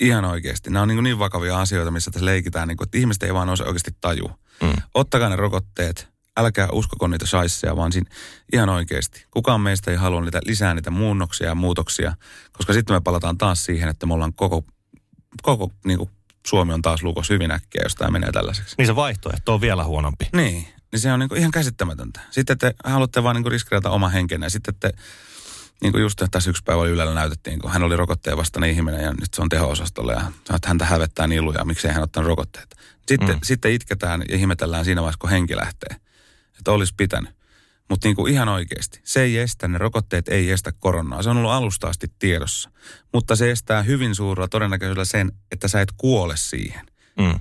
Ihan 0.00 0.24
oikeasti. 0.24 0.70
Nämä 0.70 0.82
on 0.82 0.88
niin, 0.88 1.04
niin 1.04 1.18
vakavia 1.18 1.60
asioita, 1.60 1.90
missä 1.90 2.10
tässä 2.10 2.24
leikitään, 2.24 2.68
niin 2.68 2.76
kuin, 2.76 2.86
että 2.86 2.98
ihmiset 2.98 3.22
ei 3.22 3.34
vaan 3.34 3.48
ose 3.48 3.64
oikeasti 3.64 3.96
taju. 4.00 4.30
Mm. 4.62 4.72
Ottakaa 4.94 5.28
ne 5.28 5.36
rokotteet, 5.36 6.08
älkää 6.36 6.68
uskoko 6.72 7.06
niitä 7.06 7.26
saisseja, 7.26 7.76
vaan 7.76 7.92
siinä 7.92 8.10
ihan 8.52 8.68
oikeasti. 8.68 9.26
Kukaan 9.30 9.60
meistä 9.60 9.90
ei 9.90 9.96
halua 9.96 10.20
niitä, 10.20 10.40
lisää 10.44 10.74
niitä 10.74 10.90
muunnoksia 10.90 11.46
ja 11.46 11.54
muutoksia, 11.54 12.16
koska 12.52 12.72
sitten 12.72 12.96
me 12.96 13.00
palataan 13.00 13.38
taas 13.38 13.64
siihen, 13.64 13.88
että 13.88 14.06
me 14.06 14.14
ollaan 14.14 14.34
koko, 14.34 14.64
koko 15.42 15.70
niin 15.84 15.98
kuin 15.98 16.10
Suomi 16.46 16.72
on 16.72 16.82
taas 16.82 17.02
lukos 17.02 17.30
hyvin 17.30 17.50
äkkiä, 17.50 17.82
jos 17.84 17.94
tämä 17.94 18.10
menee 18.10 18.32
tällaiseksi. 18.32 18.74
Niin 18.78 18.86
se 18.86 18.96
vaihtoehto 18.96 19.54
on 19.54 19.60
vielä 19.60 19.84
huonompi. 19.84 20.28
Niin, 20.32 20.68
niin 20.92 21.00
se 21.00 21.12
on 21.12 21.20
niinku 21.20 21.34
ihan 21.34 21.50
käsittämätöntä. 21.50 22.20
Sitten 22.30 22.58
te 22.58 22.74
haluatte 22.84 23.22
vaan 23.22 23.36
niinku 23.36 23.48
riskeerata 23.48 23.90
oma 23.90 24.08
henkenne 24.08 24.50
sitten 24.50 24.74
te 24.80 24.92
niin 25.82 25.92
kuin 25.92 26.02
just 26.02 26.22
tässä 26.30 26.50
yksi 26.50 26.62
päivä 26.66 26.84
Ylellä 26.84 27.14
näytettiin, 27.14 27.58
kun 27.58 27.70
hän 27.70 27.82
oli 27.82 27.96
rokotteen 27.96 28.36
vastainen 28.36 28.70
ihminen 28.70 29.00
ja 29.00 29.10
nyt 29.10 29.34
se 29.34 29.42
on 29.42 29.48
teho-osastolla 29.48 30.12
ja 30.12 30.22
että 30.54 30.68
häntä 30.68 30.84
hävettää 30.84 31.26
niin 31.26 31.44
miksei 31.64 31.92
hän 31.92 32.02
ottanut 32.02 32.28
rokotteet. 32.28 32.76
Sitten, 33.08 33.36
mm. 33.36 33.40
sitten 33.42 33.72
itketään 33.72 34.22
ja 34.28 34.36
ihmetellään 34.36 34.84
siinä 34.84 35.00
vaiheessa, 35.00 35.18
kun 35.18 35.30
henki 35.30 35.56
lähtee, 35.56 35.96
että 36.58 36.72
olisi 36.72 36.94
pitänyt. 36.96 37.43
Mutta 37.90 38.08
niin 38.08 38.16
kuin 38.16 38.32
ihan 38.32 38.48
oikeasti, 38.48 39.00
se 39.04 39.22
ei 39.22 39.38
estä, 39.38 39.68
ne 39.68 39.78
rokotteet 39.78 40.28
ei 40.28 40.50
estä 40.50 40.72
koronaa. 40.78 41.22
Se 41.22 41.30
on 41.30 41.36
ollut 41.36 41.50
alusta 41.50 41.88
asti 41.88 42.06
tiedossa. 42.18 42.70
Mutta 43.12 43.36
se 43.36 43.50
estää 43.50 43.82
hyvin 43.82 44.14
suurella 44.14 44.48
todennäköisyydellä 44.48 45.04
sen, 45.04 45.32
että 45.52 45.68
sä 45.68 45.80
et 45.80 45.92
kuole 45.96 46.36
siihen. 46.36 46.86
Mm. 47.18 47.40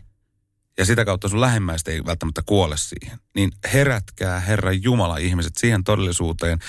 Ja 0.77 0.85
sitä 0.85 1.05
kautta 1.05 1.29
sun 1.29 1.41
lähimmäistä 1.41 1.91
ei 1.91 2.05
välttämättä 2.05 2.41
kuole 2.45 2.77
siihen. 2.77 3.19
Niin 3.35 3.51
herätkää 3.73 4.39
Herran 4.39 4.83
Jumala 4.83 5.17
ihmiset 5.17 5.53
siihen 5.57 5.83
todellisuuteen, 5.83 6.59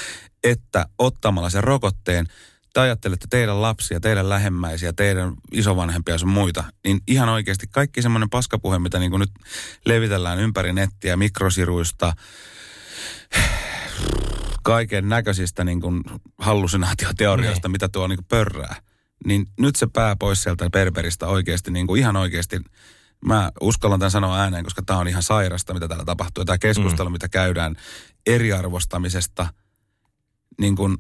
että 0.44 0.86
ottamalla 0.98 1.50
sen 1.50 1.64
rokotteen, 1.64 2.26
te 2.74 2.80
ajattelette 2.80 3.26
teidän 3.30 3.62
lapsia, 3.62 4.00
teidän 4.00 4.28
lähemmäisiä, 4.28 4.92
teidän 4.92 5.32
isovanhempia 5.52 6.18
sun 6.18 6.28
muita, 6.28 6.64
niin 6.84 7.00
ihan 7.08 7.28
oikeasti 7.28 7.66
kaikki 7.70 8.02
semmoinen 8.02 8.30
paskapuhe, 8.30 8.78
mitä 8.78 8.98
niin 8.98 9.10
kuin 9.10 9.20
nyt 9.20 9.30
levitellään 9.84 10.38
ympäri 10.38 10.72
nettiä, 10.72 11.16
mikrosiruista, 11.16 12.12
kaiken 14.62 15.08
näköisistä 15.08 15.64
niin 15.64 15.80
kuin 15.80 16.02
hallusinaatioteorioista, 16.38 17.68
niin. 17.68 17.72
mitä 17.72 17.88
tuo 17.88 18.06
niin 18.06 18.16
kuin 18.16 18.26
pörrää. 18.28 18.76
Niin 19.26 19.46
nyt 19.60 19.76
se 19.76 19.86
pää 19.86 20.16
pois 20.16 20.42
sieltä 20.42 20.70
Berberistä 20.70 21.26
oikeasti, 21.26 21.70
niin 21.70 21.86
kuin 21.86 22.00
ihan 22.00 22.16
oikeasti. 22.16 22.60
Mä 23.26 23.52
uskallan 23.60 24.00
tämän 24.00 24.10
sanoa 24.10 24.40
ääneen, 24.40 24.64
koska 24.64 24.82
tämä 24.86 24.98
on 24.98 25.08
ihan 25.08 25.22
sairasta, 25.22 25.74
mitä 25.74 25.88
täällä 25.88 26.04
tapahtuu. 26.04 26.44
Tämä 26.44 26.58
keskustelu, 26.58 27.08
mm. 27.08 27.12
mitä 27.12 27.28
käydään 27.28 27.76
eriarvostamisesta, 28.26 29.46
niin 30.60 30.76
kuin, 30.76 30.96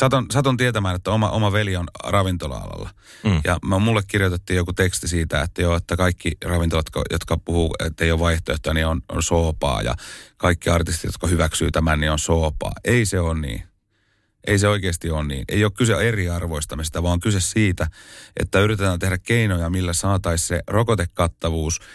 satun, 0.00 0.26
satun 0.32 0.56
tietämään, 0.56 0.96
että 0.96 1.10
oma, 1.10 1.30
oma 1.30 1.52
veli 1.52 1.76
on 1.76 1.86
ravintola-alalla. 2.04 2.90
Mm. 3.24 3.40
Ja 3.44 3.58
mä, 3.64 3.78
mulle 3.78 4.02
kirjoitettiin 4.08 4.56
joku 4.56 4.72
teksti 4.72 5.08
siitä, 5.08 5.42
että 5.42 5.62
joo, 5.62 5.76
että 5.76 5.96
kaikki 5.96 6.32
ravintolat, 6.44 6.86
jotka 7.10 7.36
puhuu, 7.36 7.74
että 7.86 8.04
ei 8.04 8.12
ole 8.12 8.20
vaihtoehtoja, 8.20 8.74
niin 8.74 8.86
on, 8.86 9.00
on 9.08 9.22
soopaa. 9.22 9.82
Ja 9.82 9.94
kaikki 10.36 10.70
artistit, 10.70 11.04
jotka 11.04 11.26
hyväksyy 11.26 11.70
tämän, 11.70 12.00
niin 12.00 12.12
on 12.12 12.18
soopaa. 12.18 12.72
Ei 12.84 13.06
se 13.06 13.20
ole 13.20 13.40
niin. 13.40 13.62
Ei 14.46 14.58
se 14.58 14.68
oikeasti 14.68 15.10
ole 15.10 15.24
niin. 15.24 15.44
Ei 15.48 15.64
ole 15.64 15.72
kyse 15.76 15.94
eriarvoistamista, 15.94 17.02
vaan 17.02 17.12
on 17.12 17.20
kyse 17.20 17.40
siitä, 17.40 17.86
että 18.40 18.60
yritetään 18.60 18.98
tehdä 18.98 19.18
keinoja, 19.18 19.70
millä 19.70 19.92
saataisiin 19.92 20.48
se 20.48 20.62
rokotekattavuus– 20.66 21.80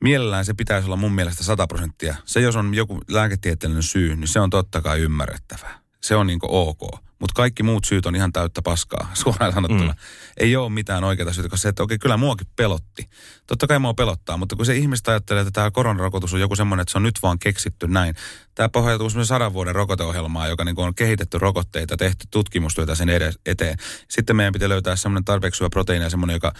Mielellään 0.00 0.44
se 0.44 0.54
pitäisi 0.54 0.86
olla 0.86 0.96
mun 0.96 1.12
mielestä 1.12 1.44
100 1.44 1.66
prosenttia. 1.66 2.14
Se, 2.24 2.40
jos 2.40 2.56
on 2.56 2.74
joku 2.74 3.00
lääketieteellinen 3.08 3.82
syy, 3.82 4.16
niin 4.16 4.28
se 4.28 4.40
on 4.40 4.50
totta 4.50 4.82
kai 4.82 5.00
ymmärrettävää. 5.00 5.85
Se 6.00 6.16
on 6.16 6.26
niin 6.26 6.38
ok. 6.42 6.80
Mutta 7.18 7.34
kaikki 7.34 7.62
muut 7.62 7.84
syyt 7.84 8.06
on 8.06 8.16
ihan 8.16 8.32
täyttä 8.32 8.62
paskaa, 8.62 9.10
suoraan 9.14 9.52
sanottuna. 9.52 9.92
Mm. 9.92 9.98
Ei 10.36 10.56
ole 10.56 10.70
mitään 10.70 11.04
oikeaa 11.04 11.32
syytä, 11.32 11.48
koska 11.48 11.62
se, 11.62 11.68
että 11.68 11.82
okei, 11.82 11.98
kyllä 11.98 12.16
muakin 12.16 12.46
pelotti. 12.56 13.10
Totta 13.46 13.66
kai 13.66 13.78
mua 13.78 13.94
pelottaa, 13.94 14.36
mutta 14.36 14.56
kun 14.56 14.66
se 14.66 14.76
ihmistä 14.76 15.10
ajattelee, 15.10 15.40
että 15.40 15.50
tämä 15.50 15.70
koronarokotus 15.70 16.34
on 16.34 16.40
joku 16.40 16.56
semmoinen, 16.56 16.82
että 16.82 16.92
se 16.92 16.98
on 16.98 17.02
nyt 17.02 17.18
vaan 17.22 17.38
keksitty 17.38 17.88
näin. 17.88 18.14
Tämä 18.54 18.68
pohjautuu 18.68 19.10
semmoisen 19.10 19.28
sadan 19.28 19.52
vuoden 19.52 19.74
rokoteohjelmaan, 19.74 20.48
joka 20.48 20.64
niin 20.64 20.80
on 20.80 20.94
kehitetty 20.94 21.38
rokotteita, 21.38 21.96
tehty 21.96 22.26
tutkimustyötä 22.30 22.94
sen 22.94 23.08
edes, 23.08 23.38
eteen. 23.46 23.78
Sitten 24.08 24.36
meidän 24.36 24.52
pitää 24.52 24.68
löytää 24.68 24.96
semmoinen 24.96 25.24
tarpeeksi 25.24 25.60
hyvä 25.60 25.70
proteiini 25.70 26.04
ja 26.04 26.10
semmoinen, 26.10 26.34
joka, 26.34 26.52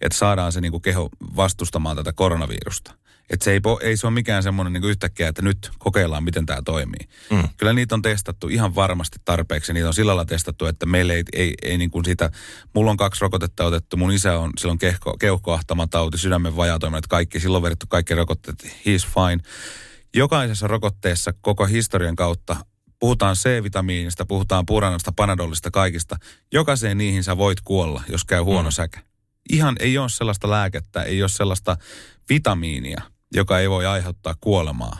että 0.00 0.18
saadaan 0.18 0.52
se 0.52 0.60
niin 0.60 0.72
kuin 0.72 0.82
keho 0.82 1.08
vastustamaan 1.36 1.96
tätä 1.96 2.12
koronavirusta. 2.12 2.99
Että 3.30 3.44
se 3.44 3.52
ei, 3.52 3.60
ei 3.80 3.96
se 3.96 4.06
ole 4.06 4.14
mikään 4.14 4.42
semmoinen 4.42 4.72
niin 4.72 4.90
yhtäkkiä, 4.90 5.28
että 5.28 5.42
nyt 5.42 5.70
kokeillaan, 5.78 6.24
miten 6.24 6.46
tämä 6.46 6.62
toimii. 6.64 7.08
Mm. 7.30 7.48
Kyllä 7.56 7.72
niitä 7.72 7.94
on 7.94 8.02
testattu 8.02 8.48
ihan 8.48 8.74
varmasti 8.74 9.18
tarpeeksi. 9.24 9.72
Niitä 9.72 9.88
on 9.88 9.94
sillä 9.94 10.08
lailla 10.08 10.24
testattu, 10.24 10.66
että 10.66 10.86
meillä 10.86 11.14
ei, 11.14 11.22
ei, 11.32 11.54
ei 11.62 11.78
niin 11.78 11.90
kuin 11.90 12.04
sitä... 12.04 12.30
Mulla 12.74 12.90
on 12.90 12.96
kaksi 12.96 13.20
rokotetta 13.20 13.64
otettu. 13.64 13.96
Mun 13.96 14.12
isä 14.12 14.38
on 14.38 14.50
silloin 14.58 14.78
keuhko, 14.78 15.16
keuhkoahtama 15.18 15.86
tauti, 15.86 16.18
sydämen 16.18 16.56
vajatoiminnat, 16.56 17.06
kaikki. 17.06 17.40
Silloin 17.40 17.62
vedetty 17.62 17.86
kaikki 17.88 18.14
rokotteet. 18.14 18.62
He's 18.64 19.06
fine. 19.06 19.42
Jokaisessa 20.14 20.66
rokotteessa 20.66 21.32
koko 21.40 21.66
historian 21.66 22.16
kautta 22.16 22.56
puhutaan 23.00 23.36
C-vitamiinista, 23.36 24.26
puhutaan 24.26 24.66
puranasta, 24.66 25.12
panadollista, 25.16 25.70
kaikista. 25.70 26.16
Jokaiseen 26.52 26.98
niihin 26.98 27.24
sä 27.24 27.36
voit 27.36 27.60
kuolla, 27.60 28.02
jos 28.08 28.24
käy 28.24 28.40
huono 28.40 28.68
mm. 28.68 28.72
säkä. 28.72 29.00
Ihan 29.50 29.76
ei 29.80 29.98
ole 29.98 30.08
sellaista 30.08 30.50
lääkettä, 30.50 31.02
ei 31.02 31.22
ole 31.22 31.28
sellaista 31.28 31.76
vitamiinia, 32.28 33.02
joka 33.34 33.58
ei 33.58 33.70
voi 33.70 33.86
aiheuttaa 33.86 34.34
kuolemaa. 34.40 34.98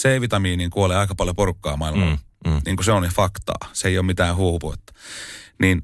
C-vitamiiniin 0.00 0.70
kuolee 0.70 0.96
aika 0.96 1.14
paljon 1.14 1.36
porukkaa 1.36 1.76
maailmalla. 1.76 2.18
Mm, 2.44 2.50
mm. 2.50 2.60
Niin 2.64 2.76
kuin 2.76 2.84
se 2.84 2.92
on 2.92 3.08
faktaa. 3.14 3.70
Se 3.72 3.88
ei 3.88 3.98
ole 3.98 4.06
mitään 4.06 4.36
huupuetta. 4.36 4.92
Niin 5.60 5.82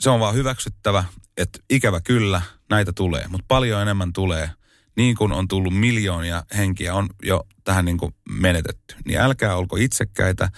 se 0.00 0.10
on 0.10 0.20
vaan 0.20 0.34
hyväksyttävä, 0.34 1.04
että 1.36 1.58
ikävä 1.70 2.00
kyllä 2.00 2.42
näitä 2.70 2.92
tulee, 2.92 3.24
mutta 3.28 3.44
paljon 3.48 3.82
enemmän 3.82 4.12
tulee. 4.12 4.50
Niin 4.96 5.16
kuin 5.16 5.32
on 5.32 5.48
tullut 5.48 5.78
miljoonia 5.78 6.42
henkiä 6.56 6.94
on 6.94 7.08
jo 7.22 7.46
tähän 7.64 7.84
niin 7.84 7.98
kuin 7.98 8.14
menetetty. 8.30 8.94
Niin 9.04 9.20
älkää 9.20 9.56
olko 9.56 9.76
itsekkäitä, 9.76 10.50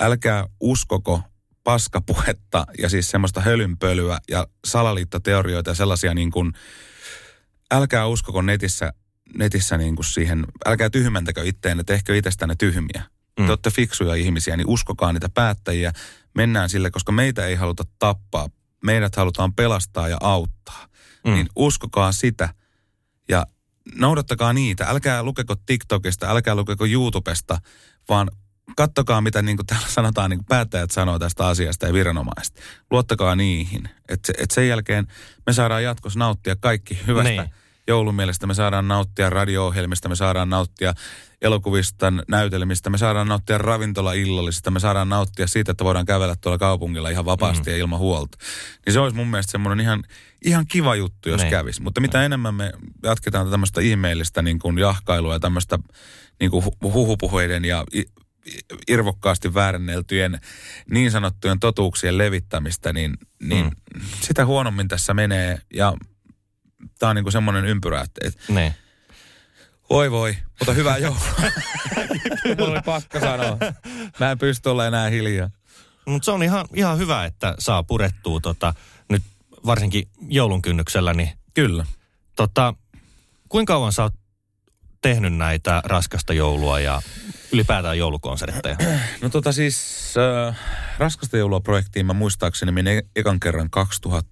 älkää 0.00 0.46
uskoko 0.60 1.22
paskapuhetta 1.64 2.66
ja 2.78 2.88
siis 2.88 3.10
semmoista 3.10 3.40
hölynpölyä 3.40 4.18
ja 4.30 4.46
salaliittoteorioita 4.64 5.70
ja 5.70 5.74
sellaisia 5.74 6.14
niin 6.14 6.30
kuin, 6.30 6.52
älkää 7.70 8.06
uskoko 8.06 8.42
netissä 8.42 8.92
netissä 9.34 9.78
niin 9.78 9.96
kuin 9.96 10.06
siihen, 10.06 10.44
älkää 10.66 10.90
tyhmentäkö 10.90 11.44
itteen, 11.44 11.82
tehkö 11.86 12.16
itsestänne 12.16 12.54
tyhmiä. 12.58 13.02
Mm. 13.38 13.46
Te 13.46 13.52
olette 13.52 13.70
fiksuja 13.70 14.14
ihmisiä, 14.14 14.56
niin 14.56 14.68
uskokaa 14.68 15.12
niitä 15.12 15.28
päättäjiä. 15.28 15.92
Mennään 16.34 16.70
sille, 16.70 16.90
koska 16.90 17.12
meitä 17.12 17.46
ei 17.46 17.54
haluta 17.54 17.84
tappaa. 17.98 18.48
Meidät 18.84 19.16
halutaan 19.16 19.54
pelastaa 19.54 20.08
ja 20.08 20.16
auttaa. 20.20 20.86
Mm. 21.24 21.32
Niin 21.32 21.48
uskokaa 21.56 22.12
sitä 22.12 22.48
ja 23.28 23.46
noudattakaa 23.94 24.52
niitä. 24.52 24.84
Älkää 24.84 25.22
lukeko 25.22 25.56
TikTokista, 25.66 26.30
älkää 26.30 26.54
lukeko 26.54 26.86
YouTubesta, 26.86 27.58
vaan 28.08 28.30
kattokaa, 28.76 29.20
mitä 29.20 29.42
niin 29.42 29.56
kuin 29.56 29.66
täällä 29.66 29.88
sanotaan, 29.88 30.30
niin 30.30 30.38
kuin 30.38 30.46
päättäjät 30.46 30.90
sanoo 30.90 31.18
tästä 31.18 31.46
asiasta 31.46 31.86
ja 31.86 31.92
viranomaiset. 31.92 32.60
Luottakaa 32.90 33.36
niihin. 33.36 33.88
Että 34.08 34.32
et 34.38 34.50
sen 34.50 34.68
jälkeen 34.68 35.06
me 35.46 35.52
saadaan 35.52 35.84
jatkossa 35.84 36.18
nauttia 36.18 36.56
kaikki 36.56 36.98
hyvästä. 37.06 37.30
Niin 37.30 37.50
joulumielestä, 37.88 38.46
me 38.46 38.54
saadaan 38.54 38.88
nauttia 38.88 39.30
radio-ohjelmista, 39.30 40.08
me 40.08 40.16
saadaan 40.16 40.50
nauttia 40.50 40.94
elokuvista, 41.42 42.12
näytelmistä, 42.28 42.90
me 42.90 42.98
saadaan 42.98 43.28
nauttia 43.28 43.58
ravintola-illallisista, 43.58 44.70
me 44.70 44.80
saadaan 44.80 45.08
nauttia 45.08 45.46
siitä, 45.46 45.70
että 45.70 45.84
voidaan 45.84 46.06
kävellä 46.06 46.36
tuolla 46.40 46.58
kaupungilla 46.58 47.10
ihan 47.10 47.24
vapaasti 47.24 47.62
mm-hmm. 47.62 47.72
ja 47.72 47.78
ilman 47.78 47.98
huolta. 47.98 48.38
Niin 48.86 48.92
se 48.92 49.00
olisi 49.00 49.16
mun 49.16 49.28
mielestä 49.28 49.52
semmoinen 49.52 49.80
ihan, 49.80 50.04
ihan 50.44 50.66
kiva 50.66 50.96
juttu, 50.96 51.28
jos 51.28 51.38
ne. 51.38 51.44
Niin. 51.44 51.50
kävisi. 51.50 51.82
Mutta 51.82 52.00
mitä 52.00 52.18
ne. 52.18 52.24
enemmän 52.24 52.54
me 52.54 52.72
jatketaan 53.02 53.50
tämmöistä 53.50 53.80
ihmeellistä 53.80 54.42
niin 54.42 54.58
kuin 54.58 54.78
jahkailua 54.78 55.32
ja 55.32 55.40
tämmöistä 55.40 55.78
niin 56.40 56.50
kuin 56.50 56.64
huhupuheiden 56.82 57.64
ja 57.64 57.84
irvokkaasti 58.88 59.54
väärenneltyjen 59.54 60.40
niin 60.90 61.10
sanottujen 61.10 61.60
totuuksien 61.60 62.18
levittämistä, 62.18 62.92
niin, 62.92 63.14
niin 63.42 63.64
mm. 63.64 64.00
sitä 64.20 64.46
huonommin 64.46 64.88
tässä 64.88 65.14
menee. 65.14 65.58
Ja 65.74 65.92
tämä 66.98 67.10
on 67.10 67.16
niinku 67.16 67.30
semmoinen 67.30 67.64
ympyrä, 67.64 68.00
että... 68.00 68.20
Et, 68.28 68.38
ne. 68.48 68.74
Oi 69.88 70.10
voi, 70.10 70.36
mutta 70.58 70.72
hyvää 70.72 70.98
joulua. 70.98 71.20
Mulla 72.58 72.72
oli 72.72 72.80
pakko 72.84 73.20
sanoa. 73.20 73.58
Mä 74.20 74.30
en 74.30 74.38
pysty 74.38 74.68
olla 74.68 74.86
enää 74.86 75.08
hiljaa. 75.08 75.50
Mutta 76.06 76.24
se 76.24 76.30
on 76.30 76.42
ihan, 76.42 76.66
ihan 76.74 76.98
hyvä, 76.98 77.24
että 77.24 77.54
saa 77.58 77.82
purettua 77.82 78.40
tota, 78.40 78.74
nyt 79.08 79.22
varsinkin 79.66 80.08
joulun 80.28 80.62
kynnyksellä. 80.62 81.14
Niin, 81.14 81.38
Kyllä. 81.54 81.86
Tota, 82.36 82.74
kuinka 83.48 83.72
kauan 83.72 83.92
sä 83.92 84.02
oot 84.02 84.14
tehnyt 85.02 85.36
näitä 85.36 85.82
raskasta 85.84 86.32
joulua 86.32 86.80
ja 86.80 87.02
ylipäätään 87.52 87.98
joulukonsertteja? 87.98 88.76
No 89.22 89.28
tota 89.28 89.52
siis, 89.52 90.14
äh, 90.48 90.58
raskasta 90.98 91.36
joulua 91.36 91.60
projektiin 91.60 92.06
mä 92.06 92.12
muistaakseni 92.12 92.72
menin 92.72 93.02
ekan 93.16 93.40
kerran 93.40 93.70
2000 93.70 94.30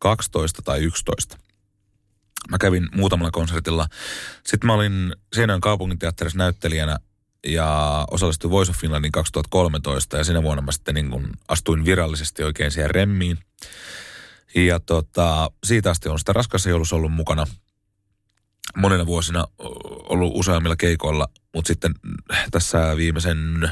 12 0.00 0.62
tai 0.62 0.80
11. 0.80 1.38
Mä 2.50 2.58
kävin 2.58 2.88
muutamalla 2.94 3.30
konsertilla. 3.30 3.86
Sitten 4.46 4.66
mä 4.66 4.74
olin 4.74 5.16
Seinäjoen 5.32 5.60
kaupunginteatterissa 5.60 6.38
näyttelijänä 6.38 6.98
ja 7.46 8.04
osallistuin 8.10 8.50
Voice 8.50 8.70
of 8.70 8.76
Finlandin 8.76 9.12
2013 9.12 10.16
ja 10.16 10.24
sinä 10.24 10.42
vuonna 10.42 10.62
mä 10.62 10.72
sitten 10.72 10.94
niin 10.94 11.10
kun 11.10 11.30
astuin 11.48 11.84
virallisesti 11.84 12.42
oikein 12.42 12.70
siihen 12.70 12.90
remmiin. 12.90 13.38
Ja 14.54 14.80
tota, 14.80 15.50
siitä 15.64 15.90
asti 15.90 16.08
on 16.08 16.18
sitä 16.18 16.32
raskassa 16.32 16.70
joulussa 16.70 16.96
ollut 16.96 17.12
mukana 17.12 17.46
monina 18.76 19.06
vuosina 19.06 19.46
ollut 20.08 20.32
useammilla 20.34 20.76
keikoilla, 20.76 21.28
mutta 21.54 21.68
sitten 21.68 21.94
tässä 22.50 22.96
viimeisen 22.96 23.70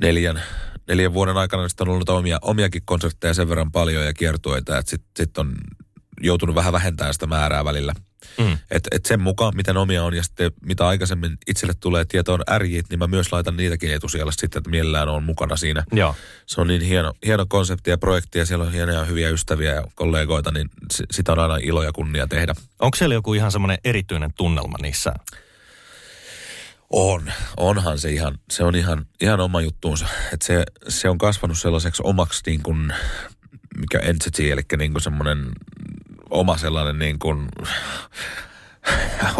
neljän, 0.00 0.42
neljän 0.88 1.12
vuoden 1.12 1.36
aikana 1.36 1.62
on 1.80 1.88
ollut 1.88 2.08
omia, 2.08 2.38
omiakin 2.42 2.82
konsertteja 2.84 3.34
sen 3.34 3.48
verran 3.48 3.72
paljon 3.72 4.04
ja 4.04 4.12
kiertueita, 4.12 4.78
että 4.78 4.90
sitten 4.90 5.10
sit 5.16 5.38
on 5.38 5.54
joutunut 6.20 6.54
vähän 6.54 6.72
vähentämään 6.72 7.14
sitä 7.14 7.26
määrää 7.26 7.64
välillä. 7.64 7.94
Mm. 8.38 8.58
Et, 8.70 8.88
et 8.90 9.06
sen 9.06 9.20
mukaan, 9.20 9.56
miten 9.56 9.76
omia 9.76 10.04
on 10.04 10.14
ja 10.14 10.22
sitten 10.22 10.52
mitä 10.66 10.86
aikaisemmin 10.88 11.38
itselle 11.46 11.74
tulee 11.80 12.04
tietoon 12.04 12.42
ärjit, 12.50 12.86
niin 12.90 12.98
mä 12.98 13.06
myös 13.06 13.32
laitan 13.32 13.56
niitäkin 13.56 13.94
etusijalle 13.94 14.32
sitten, 14.32 14.58
että 14.58 14.70
mielellään 14.70 15.08
on 15.08 15.24
mukana 15.24 15.56
siinä. 15.56 15.84
Joo. 15.92 16.14
Se 16.46 16.60
on 16.60 16.66
niin 16.66 16.82
hieno, 16.82 17.12
hieno 17.26 17.46
konsepti 17.48 17.90
ja 17.90 17.98
projekti 17.98 18.38
ja 18.38 18.46
siellä 18.46 18.64
on 18.64 18.72
hienoja 18.72 19.04
hyviä 19.04 19.28
ystäviä 19.28 19.72
ja 19.72 19.84
kollegoita, 19.94 20.50
niin 20.50 20.70
sitä 21.10 21.32
on 21.32 21.38
aina 21.38 21.56
ilo 21.56 21.82
ja 21.82 21.92
kunnia 21.92 22.26
tehdä. 22.26 22.54
Onko 22.78 22.96
siellä 22.96 23.14
joku 23.14 23.34
ihan 23.34 23.52
semmoinen 23.52 23.78
erityinen 23.84 24.30
tunnelma 24.36 24.78
niissä 24.82 25.12
on, 26.92 27.32
onhan 27.56 27.98
se 27.98 28.10
ihan, 28.10 28.38
se 28.50 28.64
on 28.64 28.74
ihan, 28.74 29.06
ihan 29.20 29.40
oma 29.40 29.60
juttuunsa. 29.60 30.06
Että 30.32 30.46
se, 30.46 30.64
se 30.88 31.08
on 31.08 31.18
kasvanut 31.18 31.58
sellaiseksi 31.58 32.02
omaksi 32.06 32.42
niin 32.46 32.62
kuin, 32.62 32.92
mikä 33.76 33.98
entity, 33.98 34.52
eli 34.52 34.62
niin 34.78 34.92
kuin 34.92 35.02
semmoinen 35.02 35.52
oma 36.30 36.56
sellainen 36.56 36.98
niin 36.98 37.18
kuin, 37.18 37.48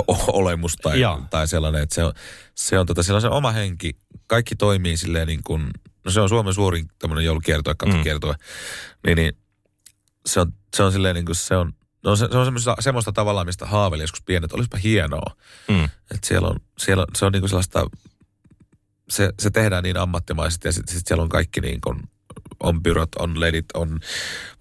olemus 0.28 0.76
tai, 0.76 1.00
tai 1.30 1.48
sellainen, 1.48 1.82
että 1.82 1.94
se 1.94 2.04
on, 2.04 2.12
se 2.54 2.78
on 2.78 2.86
tota, 2.86 3.02
sellaisen 3.02 3.30
oma 3.30 3.52
henki. 3.52 3.96
Kaikki 4.26 4.56
toimii 4.56 4.96
silleen 4.96 5.26
niin 5.26 5.42
kuin, 5.44 5.70
no 6.04 6.10
se 6.10 6.20
on 6.20 6.28
Suomen 6.28 6.54
suurin 6.54 6.88
tämmöinen 6.98 7.24
joulukiertue, 7.24 7.74
katokiertue. 7.78 8.32
Mm. 8.32 8.38
Niin, 9.06 9.16
niin 9.16 9.32
se 10.26 10.40
on, 10.40 10.52
se 10.76 10.82
on 10.82 10.92
silleen 10.92 11.14
niin 11.14 11.26
kuin, 11.26 11.36
se 11.36 11.56
on, 11.56 11.72
No 12.04 12.16
se, 12.16 12.28
se 12.30 12.38
on 12.38 12.44
semmoista, 12.44 12.76
semmoista 12.80 13.12
tavalla, 13.12 13.44
mistä 13.44 13.66
haaveili 13.66 14.02
joskus 14.02 14.22
pienet. 14.22 14.52
Olisipa 14.52 14.76
hienoa. 14.76 15.36
Mm. 15.68 15.84
Että 15.84 16.26
siellä 16.26 16.48
on, 16.48 16.56
siellä, 16.78 17.06
se 17.18 17.24
on 17.24 17.32
niinku 17.32 17.48
sellaista, 17.48 17.86
se, 19.08 19.32
se 19.38 19.50
tehdään 19.50 19.82
niin 19.82 19.96
ammattimaisesti 19.96 20.68
ja 20.68 20.72
sitten 20.72 20.96
sit 20.96 21.06
siellä 21.06 21.22
on 21.22 21.28
kaikki 21.28 21.60
niin 21.60 21.80
kuin, 21.80 22.02
on 22.60 22.82
byrot, 22.82 23.14
on 23.14 23.40
ledit, 23.40 23.66
on 23.74 24.00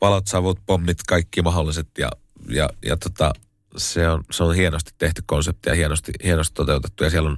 valot, 0.02 0.28
savut, 0.28 0.60
pommit, 0.66 0.98
kaikki 1.08 1.42
mahdolliset 1.42 1.88
ja, 1.98 2.12
ja, 2.50 2.70
ja 2.86 2.98
tota, 2.98 3.34
se 3.78 4.10
on, 4.10 4.24
se 4.32 4.44
on 4.44 4.56
hienosti 4.56 4.92
tehty 4.98 5.24
konsepti 5.26 5.70
ja 5.70 5.76
hienosti, 5.76 6.12
hienosti 6.24 6.54
toteutettu. 6.54 7.04
Ja 7.04 7.10
siellä 7.10 7.30
on 7.30 7.38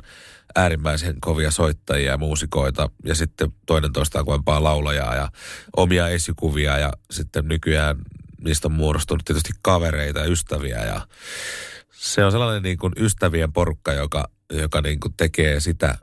äärimmäisen 0.55 1.15
kovia 1.21 1.51
soittajia 1.51 2.11
ja 2.11 2.17
muusikoita 2.17 2.89
ja 3.05 3.15
sitten 3.15 3.53
toinen 3.65 3.93
toistaan 3.93 4.25
kovempaa 4.25 4.63
laulajaa 4.63 5.15
ja 5.15 5.29
omia 5.77 6.07
esikuvia 6.07 6.77
ja 6.77 6.93
sitten 7.11 7.47
nykyään 7.47 7.97
niistä 8.43 8.67
on 8.67 8.71
muodostunut 8.71 9.25
tietysti 9.25 9.53
kavereita 9.61 10.19
ja 10.19 10.25
ystäviä 10.25 10.85
ja 10.85 11.07
se 11.91 12.25
on 12.25 12.31
sellainen 12.31 12.63
niin 12.63 12.77
kuin 12.77 12.93
ystävien 12.97 13.53
porukka, 13.53 13.93
joka, 13.93 14.29
joka 14.51 14.81
niin 14.81 14.99
kuin 14.99 15.13
tekee 15.17 15.59
sitä, 15.59 15.97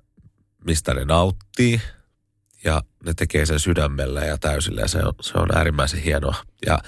mistä 0.65 0.95
ne 0.95 1.05
nauttii 1.05 1.81
ja 2.65 2.83
ne 3.07 3.15
tekee 3.15 3.47
sen 3.47 3.61
sydämellä 3.61 4.21
ja 4.21 4.39
täysillä 4.39 4.81
ja 4.81 4.89
se 4.89 4.99
on, 4.99 5.13
se 5.21 5.39
on 5.39 5.57
äärimmäisen 5.57 6.01
hienoa 6.01 6.35
ja 6.67 6.79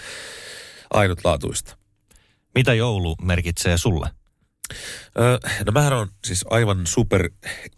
ainutlaatuista. 0.90 1.76
Mitä 2.54 2.74
joulu 2.74 3.16
merkitsee 3.22 3.78
sulle? 3.78 4.10
Öö, 5.18 5.38
no 5.66 5.72
mähän 5.72 5.92
on 5.92 6.08
siis 6.24 6.44
aivan 6.50 6.86
super 6.86 7.30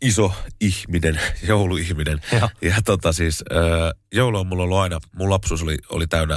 iso 0.03 0.33
ihminen, 0.61 1.21
jouluihminen. 1.49 2.21
Joo. 2.33 2.49
Ja 2.63 2.77
tota 2.85 3.13
siis, 3.13 3.45
öö, 3.53 3.91
joulu 4.13 4.39
on 4.39 4.47
mulla 4.47 4.63
ollut 4.63 4.79
aina, 4.79 5.01
mun 5.13 5.31
lapsuus 5.31 5.63
oli, 5.63 5.79
oli 5.91 6.07
täynnä 6.07 6.37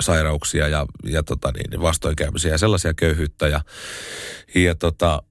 sairauksia 0.00 0.68
ja, 0.68 0.86
ja 1.04 1.22
tota 1.22 1.52
niin, 1.52 1.82
vastoinkäymisiä 1.82 2.50
ja 2.50 2.58
sellaisia 2.58 2.94
köyhyyttä. 2.94 3.48
Ja, 3.48 3.60
ja 4.54 4.74
tota, 4.74 5.22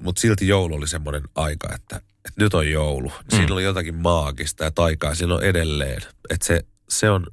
mutta 0.00 0.20
silti 0.20 0.48
joulu 0.48 0.74
oli 0.74 0.88
semmoinen 0.88 1.22
aika, 1.34 1.74
että, 1.74 1.96
että 1.96 2.42
nyt 2.42 2.54
on 2.54 2.70
joulu. 2.70 3.12
Siinä 3.30 3.46
Mm. 3.46 3.52
oli 3.52 3.64
jotakin 3.64 3.94
maagista 3.94 4.64
ja 4.64 4.70
taikaa 4.70 5.14
siinä 5.14 5.34
on 5.34 5.44
edelleen. 5.44 6.02
Että 6.30 6.46
se, 6.46 6.60
se, 6.88 7.10
on, 7.10 7.26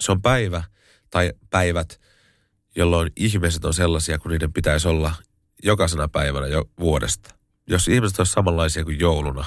se 0.00 0.12
on 0.12 0.22
päivä 0.22 0.64
tai 1.10 1.32
päivät, 1.50 2.00
jolloin 2.76 3.12
ihmiset 3.16 3.64
on 3.64 3.74
sellaisia 3.74 4.18
kuin 4.18 4.30
niiden 4.30 4.52
pitäisi 4.52 4.88
olla 4.88 5.14
jokaisena 5.62 6.08
päivänä 6.08 6.46
jo 6.46 6.64
vuodesta. 6.80 7.34
Jos 7.66 7.88
ihmiset 7.88 8.18
olisi 8.18 8.32
samanlaisia 8.32 8.84
kuin 8.84 9.00
jouluna, 9.00 9.44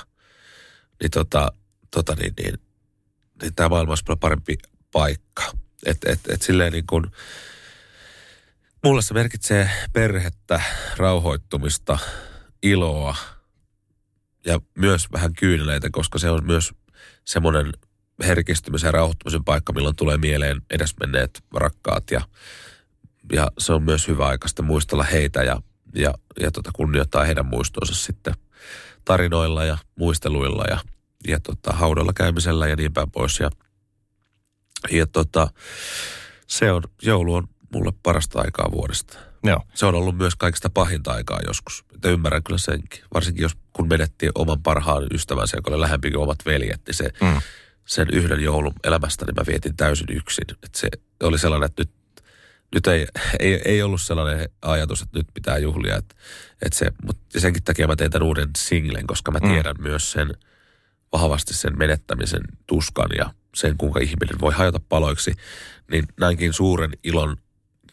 niin, 1.01 1.11
tota, 1.11 1.51
tota 1.91 2.15
niin, 2.15 2.33
niin, 2.39 2.59
niin 3.41 3.55
tämä 3.55 3.69
maailma 3.69 3.91
olisi 3.91 4.03
paljon 4.03 4.19
parempi 4.19 4.57
paikka. 4.91 5.43
Et, 5.85 5.97
et, 6.05 6.19
et 6.29 6.41
silleen 6.41 6.73
niin 6.73 6.85
kuin, 6.87 7.05
mulle 8.83 9.01
se 9.01 9.13
merkitsee 9.13 9.69
perhettä, 9.93 10.61
rauhoittumista, 10.97 11.97
iloa 12.63 13.15
ja 14.45 14.59
myös 14.77 15.11
vähän 15.11 15.33
kyyneleitä, 15.33 15.89
koska 15.91 16.19
se 16.19 16.29
on 16.29 16.45
myös 16.45 16.73
semmoinen 17.25 17.73
herkistymisen 18.23 18.87
ja 18.87 18.91
rauhoittumisen 18.91 19.43
paikka, 19.43 19.73
milloin 19.73 19.95
tulee 19.95 20.17
mieleen 20.17 20.61
edesmenneet 20.69 21.43
rakkaat 21.53 22.11
ja, 22.11 22.21
ja 23.33 23.51
se 23.57 23.73
on 23.73 23.83
myös 23.83 24.07
hyvä 24.07 24.27
aika 24.27 24.47
sitten 24.47 24.65
muistella 24.65 25.03
heitä 25.03 25.43
ja, 25.43 25.61
ja, 25.95 26.13
ja 26.39 26.51
tota 26.51 26.71
kunnioittaa 26.73 27.23
heidän 27.23 27.45
muistonsa 27.45 27.93
sitten 27.93 28.33
tarinoilla 29.05 29.65
ja 29.65 29.77
muisteluilla 29.95 30.65
ja, 30.69 30.79
ja 31.27 31.39
tota, 31.39 31.71
haudalla 31.71 32.13
käymisellä 32.13 32.67
ja 32.67 32.75
niin 32.75 32.93
päin 32.93 33.11
pois. 33.11 33.39
Ja, 33.39 33.49
ja 34.91 35.07
tota, 35.07 35.47
se 36.47 36.71
on, 36.71 36.83
joulu 37.01 37.33
on 37.35 37.47
mulle 37.73 37.93
parasta 38.03 38.41
aikaa 38.41 38.71
vuodesta. 38.71 39.17
Joo. 39.43 39.61
Se 39.73 39.85
on 39.85 39.95
ollut 39.95 40.17
myös 40.17 40.35
kaikista 40.35 40.69
pahinta 40.69 41.11
aikaa 41.11 41.39
joskus. 41.47 41.85
Että 41.95 42.09
ymmärrän 42.09 42.43
kyllä 42.43 42.57
senkin. 42.57 43.03
Varsinkin 43.13 43.41
jos 43.41 43.51
kun 43.73 43.87
menettiin 43.87 44.31
oman 44.35 44.63
parhaan 44.63 45.03
ystävänsä, 45.13 45.57
joka 45.57 45.71
oli 45.71 45.81
lähempi 45.81 46.11
kuin 46.11 46.23
omat 46.23 46.37
veljet, 46.45 46.81
niin 46.87 46.95
se, 46.95 47.09
Mm. 47.21 47.41
sen 47.85 48.07
yhden 48.13 48.39
joulun 48.39 48.73
elämästäni 48.83 49.31
mä 49.33 49.43
vietin 49.47 49.75
täysin 49.75 50.07
yksin. 50.09 50.45
Että 50.51 50.79
se 50.79 50.89
oli 51.23 51.39
sellainen, 51.39 51.65
että 51.65 51.81
nyt, 51.81 51.91
nyt 52.75 52.87
ei, 52.87 53.07
ei, 53.39 53.61
ei 53.65 53.81
ollut 53.83 54.01
sellainen 54.01 54.49
ajatus, 54.61 55.01
että 55.01 55.19
nyt 55.19 55.27
pitää 55.33 55.57
juhlia. 55.57 55.95
Että, 55.95 56.15
että 56.61 56.77
se, 56.79 56.91
mutta 57.05 57.39
senkin 57.39 57.63
takia 57.63 57.87
mä 57.87 57.95
tein 57.95 58.11
tämän 58.11 58.27
uuden 58.27 58.49
singlen, 58.57 59.07
koska 59.07 59.31
mä 59.31 59.39
Mm. 59.43 59.49
tiedän 59.51 59.75
myös 59.79 60.11
sen 60.11 60.33
vahvasti 61.21 61.53
sen 61.53 61.77
menettämisen 61.77 62.41
tuskan 62.67 63.09
ja 63.17 63.33
sen, 63.55 63.77
kuinka 63.77 63.99
ihminen 63.99 64.39
voi 64.41 64.53
hajota 64.53 64.79
paloiksi. 64.89 65.33
Niin 65.91 66.05
näinkin 66.19 66.53
suuren 66.53 66.91
ilon 67.03 67.37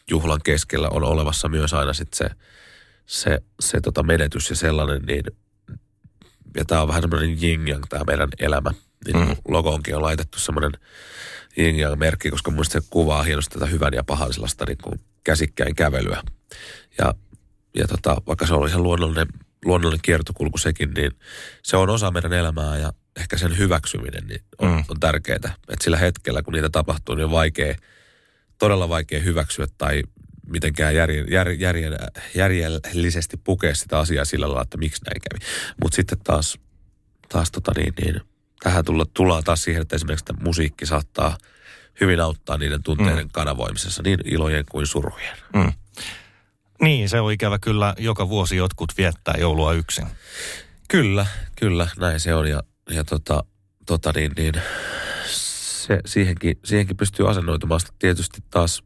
juhlan 0.09 0.39
keskellä 0.43 0.89
on 0.89 1.03
olemassa 1.03 1.49
myös 1.49 1.73
aina 1.73 1.93
sitten 1.93 2.17
se, 2.17 2.35
se, 3.05 3.39
se 3.59 3.81
tota 3.81 4.03
menetys 4.03 4.49
ja 4.49 4.55
sellainen, 4.55 5.01
niin 5.01 5.23
ja 6.55 6.65
tämä 6.65 6.81
on 6.81 6.87
vähän 6.87 7.03
semmoinen 7.03 7.43
yin 7.43 7.67
yang 7.67 7.83
tämä 7.89 8.03
meidän 8.07 8.29
elämä. 8.39 8.71
Niin 9.05 9.27
Mm. 9.27 9.35
logoonkin 9.47 9.95
on 9.95 10.01
laitettu 10.01 10.39
semmoinen 10.39 10.71
yin 11.57 11.79
yang 11.79 11.95
merkki, 11.95 12.29
koska 12.31 12.51
mun 12.51 12.65
se 12.65 12.81
kuvaa 12.89 13.23
hienosti 13.23 13.53
tätä 13.53 13.65
hyvän 13.65 13.93
ja 13.93 14.03
pahan 14.03 14.33
sellaista 14.33 14.65
niin 14.67 14.77
kuin 14.83 14.99
käsikkäin 15.23 15.75
kävelyä. 15.75 16.23
Ja, 16.97 17.13
ja 17.75 17.87
tota, 17.87 18.21
vaikka 18.27 18.47
se 18.47 18.53
on 18.53 18.67
ihan 18.69 18.83
luonnollinen, 18.83 19.27
luonnollinen 19.65 20.01
kiertokulku 20.01 20.57
sekin, 20.57 20.91
niin 20.93 21.11
se 21.63 21.77
on 21.77 21.89
osa 21.89 22.11
meidän 22.11 22.33
elämää 22.33 22.77
ja 22.77 22.93
ehkä 23.19 23.37
sen 23.37 23.57
hyväksyminen 23.57 24.27
niin 24.27 24.41
on, 24.57 24.69
Mm. 24.69 24.83
on 24.89 24.99
tärkeää. 24.99 25.35
Että 25.35 25.83
sillä 25.83 25.97
hetkellä, 25.97 26.41
kun 26.41 26.53
niitä 26.53 26.69
tapahtuu, 26.69 27.15
niin 27.15 27.25
on 27.25 27.31
vaikea, 27.31 27.75
todella 28.57 28.89
vaikea 28.89 29.19
hyväksyä 29.19 29.67
tai 29.77 30.03
mitenkään 30.47 30.95
järjen, 30.95 31.25
jär, 31.29 31.49
järjen, 31.49 31.97
järjellisesti 32.35 33.37
pukea 33.37 33.75
sitä 33.75 33.99
asiaa 33.99 34.25
sillä 34.25 34.47
lailla, 34.47 34.61
että 34.61 34.77
miksi 34.77 35.01
näin 35.05 35.21
kävi. 35.21 35.51
Mutta 35.83 35.95
sitten 35.95 36.19
taas, 36.23 36.59
taas 37.29 37.51
tota 37.51 37.71
niin, 37.75 37.93
niin, 38.01 38.21
tähän 38.63 38.85
tulla, 38.85 39.05
tullaan 39.13 39.43
taas 39.43 39.63
siihen, 39.63 39.81
että 39.81 39.95
esimerkiksi 39.95 40.25
että 40.29 40.43
musiikki 40.43 40.85
saattaa 40.85 41.37
hyvin 42.01 42.19
auttaa 42.19 42.57
niiden 42.57 42.83
tunteiden 42.83 43.25
mm. 43.25 43.31
kanavoimisessa, 43.31 44.03
niin 44.03 44.19
ilojen 44.25 44.65
kuin 44.71 44.87
surujen. 44.87 45.37
Mm. 45.55 45.73
Niin, 46.81 47.09
se 47.09 47.19
on 47.19 47.31
ikävä 47.31 47.59
kyllä. 47.59 47.95
Joka 47.97 48.29
vuosi 48.29 48.55
jotkut 48.55 48.91
viettää 48.97 49.35
joulua 49.39 49.73
yksin. 49.73 50.07
Kyllä, 50.87 51.25
kyllä, 51.55 51.87
näin 51.99 52.19
se 52.19 52.35
on. 52.35 52.47
Ja, 52.47 52.63
ja 52.89 53.03
tota, 53.03 53.43
tota 53.85 54.11
niin, 54.15 54.31
niin 54.37 54.53
se, 55.27 55.99
siihenkin, 56.05 56.59
siihenkin 56.65 56.97
pystyy 56.97 57.29
asennoitumaan. 57.29 57.79
Sitten 57.79 57.99
tietysti 57.99 58.43
taas, 58.49 58.83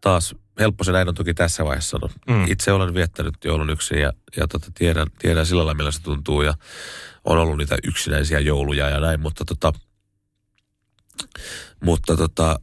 taas 0.00 0.34
helppo 0.60 0.84
se 0.84 0.92
näin 0.92 1.08
on 1.08 1.14
toki 1.14 1.34
tässä 1.34 1.64
vaiheessa 1.64 1.90
sanoa. 1.90 2.10
Mm. 2.28 2.50
Itse 2.50 2.72
olen 2.72 2.94
viettänyt 2.94 3.34
joulun 3.44 3.70
yksin 3.70 3.98
ja, 3.98 4.12
ja 4.36 4.48
tota, 4.48 4.70
tiedän, 4.74 5.06
tiedän 5.18 5.46
sillä 5.46 5.58
lailla, 5.58 5.74
millä 5.74 5.90
se 5.90 6.02
tuntuu. 6.02 6.42
Ja 6.42 6.54
on 7.24 7.38
ollut 7.38 7.58
niitä 7.58 7.76
yksinäisiä 7.84 8.40
jouluja 8.40 8.88
ja 8.88 9.00
näin, 9.00 9.20
mutta 9.20 9.44
tota, 9.44 9.72
mutta 11.84 12.16
tota, 12.16 12.60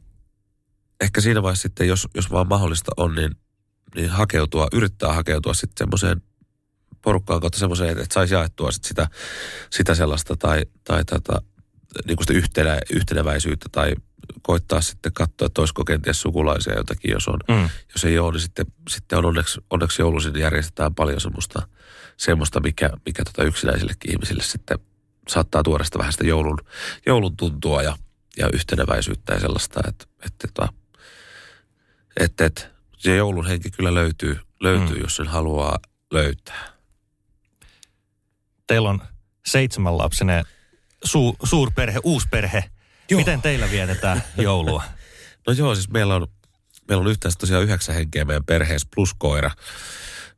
ehkä 1.00 1.20
siinä 1.20 1.42
vaiheessa 1.42 1.62
sitten, 1.62 1.88
jos, 1.88 2.08
jos 2.14 2.30
vaan 2.30 2.48
mahdollista 2.48 2.92
on, 2.96 3.14
niin, 3.14 3.36
niin 3.94 4.10
hakeutua, 4.10 4.68
yrittää 4.72 5.12
hakeutua 5.12 5.54
sitten 5.54 5.78
semmoiseen 5.78 6.22
porukkaan 7.02 7.40
kautta 7.40 7.58
semmoiseen, 7.58 7.90
että, 7.90 8.02
että 8.02 8.14
saisi 8.14 8.34
jaettua 8.34 8.70
sit 8.70 8.84
sitä, 8.84 9.08
sitä 9.70 9.94
sellaista 9.94 10.36
tai, 10.36 10.66
tai 10.84 11.04
tätä, 11.04 11.38
niin 12.06 12.16
kuin 12.16 12.26
sitä 12.26 12.38
yhtenä, 12.38 12.78
yhteneväisyyttä 12.92 13.66
tai 13.72 13.94
koittaa 14.42 14.80
sitten 14.80 15.12
katsoa, 15.12 15.46
että 15.46 15.60
olisiko 15.60 15.84
kenties 15.84 16.20
sukulaisia 16.20 16.76
jotakin, 16.76 17.10
jos 17.10 17.28
on. 17.28 17.38
Mm. 17.48 17.68
Jos 17.94 18.04
ei 18.04 18.18
ole, 18.18 18.32
niin 18.32 18.40
sitten, 18.40 18.66
sitten 18.88 19.18
on 19.18 19.24
onneksi, 19.24 19.60
onneksi 19.70 20.02
jouluisin 20.02 20.38
järjestetään 20.38 20.94
paljon 20.94 21.20
semmoista, 21.20 21.68
semmoista 22.16 22.60
mikä, 22.60 22.90
mikä 23.06 23.24
tota 23.24 23.44
yksinäisillekin 23.44 24.10
ihmisille 24.10 24.42
sitten 24.42 24.78
saattaa 25.28 25.62
tuoda 25.62 25.84
sitä 25.84 25.98
vähän 25.98 26.12
sitä 26.12 26.26
joulun, 26.26 26.58
joulun 27.06 27.36
tuntua 27.36 27.82
ja, 27.82 27.96
ja 28.38 28.48
yhteneväisyyttä 28.52 29.34
ja 29.34 29.40
sellaista, 29.40 29.80
että, 29.88 30.04
että, 30.26 30.48
että, 30.48 30.68
että, 32.20 32.44
että 32.44 32.70
se 32.98 33.16
joulun 33.16 33.46
henki 33.46 33.70
kyllä 33.70 33.94
löytyy, 33.94 34.38
löytyy 34.60 34.96
Mm. 34.96 35.02
jos 35.02 35.16
sen 35.16 35.26
haluaa 35.26 35.78
löytää. 36.12 36.77
Teillä 38.68 38.88
on 38.88 39.02
seitsemänlapsinen 39.46 40.44
su, 41.04 41.36
suurperhe, 41.42 42.00
uusperhe. 42.02 42.64
Joo. 43.10 43.18
Miten 43.18 43.42
teillä 43.42 43.70
vietetään 43.70 44.22
joulua? 44.36 44.82
No 45.46 45.52
joo, 45.52 45.74
siis 45.74 45.88
meillä 45.88 46.14
on, 46.14 46.26
meillä 46.88 47.02
on 47.02 47.10
yhteensä 47.10 47.38
tosiaan 47.38 47.62
yhdeksän 47.62 47.94
henkeä 47.94 48.24
meidän 48.24 48.44
perheessä 48.44 48.88
plus 48.94 49.14
koira. 49.18 49.50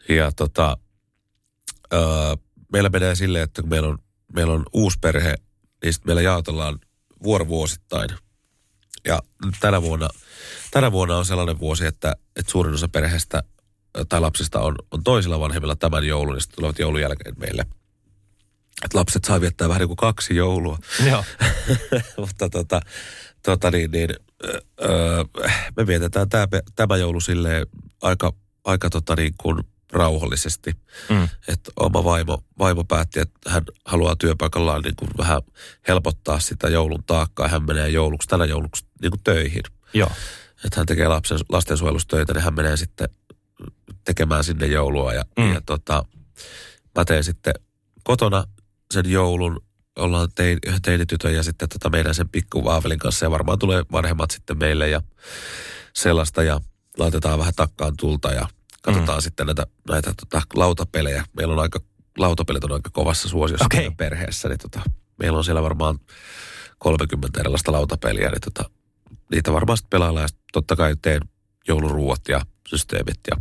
Ja 0.09 0.33
tota, 0.33 0.77
öö, 1.93 2.01
meillä 2.73 2.89
menee 2.89 3.15
silleen, 3.15 3.45
että 3.45 3.63
kun 3.63 3.69
meillä 3.71 3.89
on, 3.89 3.99
meillä 4.33 4.53
on 4.53 4.67
uusi 4.73 4.99
perhe, 5.01 5.35
niin 5.85 5.93
sitten 5.93 6.09
meillä 6.09 6.23
jaotellaan 6.23 6.79
vuorovuosittain. 7.23 8.11
Ja 9.05 9.23
tänä 9.61 9.83
vuonna, 9.83 10.09
tänä 10.71 10.93
vuonna 10.93 11.17
on 11.17 11.25
sellainen 11.25 11.59
vuosi, 11.59 11.87
että, 11.87 12.17
että 12.37 12.53
suurin 12.53 12.75
osa 12.75 12.89
perheestä 12.89 13.43
tai 14.09 14.21
lapsista 14.21 14.61
on, 14.61 14.75
on 14.91 15.05
toisilla 15.05 15.41
vanhemmilla 15.41 15.77
tämän 15.77 16.07
joulun, 16.07 16.35
ja 16.35 16.41
sitten 16.41 16.57
tulevat 16.57 16.79
joulun 16.79 17.01
jälkeen 17.01 17.35
meille. 17.39 17.67
Että 18.85 18.99
lapset 18.99 19.25
saa 19.25 19.41
viettää 19.41 19.69
vähän 19.69 19.81
niin 19.81 19.89
kuin 19.89 19.97
kaksi 19.97 20.37
joulua. 20.37 20.79
Joo. 21.07 21.25
Mutta 22.17 22.51
tota, 22.51 22.81
tota 23.43 23.71
niin, 23.71 23.91
niin 23.91 24.11
öö, 24.83 25.25
me 25.77 25.87
vietetään 25.87 26.29
tämä, 26.29 26.47
tämä 26.77 26.97
joulu 26.97 27.21
silleen 27.21 27.67
aika, 28.03 28.33
aika 28.65 28.91
tota 28.91 29.17
niin 29.17 29.35
kuin 29.39 29.65
rauhallisesti. 29.93 30.73
Mm. 31.09 31.29
Että 31.49 31.71
oma 31.77 32.05
vaimo, 32.05 32.45
vaimo 32.59 32.85
päätti, 32.85 33.21
että 33.21 33.51
hän 33.51 33.65
haluaa 33.85 34.17
työpaikallaan 34.17 34.83
niin 34.83 34.97
kuin 34.97 35.11
vähän 35.19 35.43
helpottaa 35.89 36.41
sitä 36.41 36.69
joulun 36.69 37.05
taakkaa. 37.07 37.49
Hän 37.49 37.67
menee 37.67 37.89
jouluksi, 37.89 38.29
tänä 38.29 38.45
jouluksi 38.45 38.85
niin 39.03 39.11
kuin 39.11 39.21
töihin. 39.25 39.63
Joo. 39.95 40.13
Että 40.65 40.81
hän 40.81 40.87
tekee 40.87 41.09
lapsen, 41.09 41.39
lastensuojelustöitä, 41.49 42.33
niin 42.33 42.45
hän 42.45 42.55
menee 42.55 42.77
sitten 42.77 43.09
tekemään 44.05 44.45
sinne 44.45 44.67
joulua. 44.67 45.15
Ja, 45.15 45.25
mm. 45.39 45.53
ja 45.55 45.61
tota, 45.67 46.05
mä 46.99 47.05
teen 47.05 47.25
sitten 47.25 47.55
kotona 48.05 48.45
sen 48.93 49.11
joulun. 49.11 49.61
Ollaan 49.99 50.29
tein, 50.35 50.59
teinitytön 50.83 51.35
ja 51.35 51.43
sitten 51.43 51.69
tota 51.69 51.91
meidän 51.91 52.15
sen 52.15 52.29
pikku 52.29 52.65
Vaavelin 52.65 52.99
kanssa. 52.99 53.27
Ja 53.27 53.31
varmaan 53.31 53.59
tulee 53.59 53.85
vanhemmat 53.93 54.31
sitten 54.31 54.59
meille 54.59 54.89
ja 54.89 55.03
sellaista. 55.95 56.43
Ja 56.43 56.61
laitetaan 56.99 57.39
vähän 57.39 57.55
takkaan 57.57 57.97
tulta 57.97 58.33
ja 58.33 58.49
katsotaan 58.83 59.19
mm. 59.19 59.23
sitten 59.23 59.47
näitä, 59.47 59.67
näitä 59.89 60.15
tota, 60.15 60.43
lautapelejä. 60.55 61.25
Meillä 61.37 61.53
on 61.53 61.61
aika, 61.61 61.81
lautapelit 62.19 62.65
on 62.65 62.73
aika 62.73 62.91
kovassa 62.91 63.29
suosiossa 63.29 63.65
okay. 63.65 63.91
perheessä. 63.97 64.49
Niin 64.49 64.59
tota, 64.59 64.81
meillä 65.19 65.39
on 65.39 65.45
siellä 65.45 65.63
varmaan 65.63 65.99
30 66.79 67.41
erilaista 67.41 67.73
lautapeliä. 67.73 68.31
Niin 68.31 68.41
tota, 68.41 68.71
niitä 69.31 69.53
varmaan 69.53 69.77
sitten 69.77 69.91
pelaillaan. 69.99 70.25
Ja 70.25 70.39
totta 70.53 70.77
kai 70.77 70.97
teen 71.03 71.21
jouluruuat 71.69 72.21
ja 72.29 72.41
systeemit 72.69 73.21
ja 73.31 73.37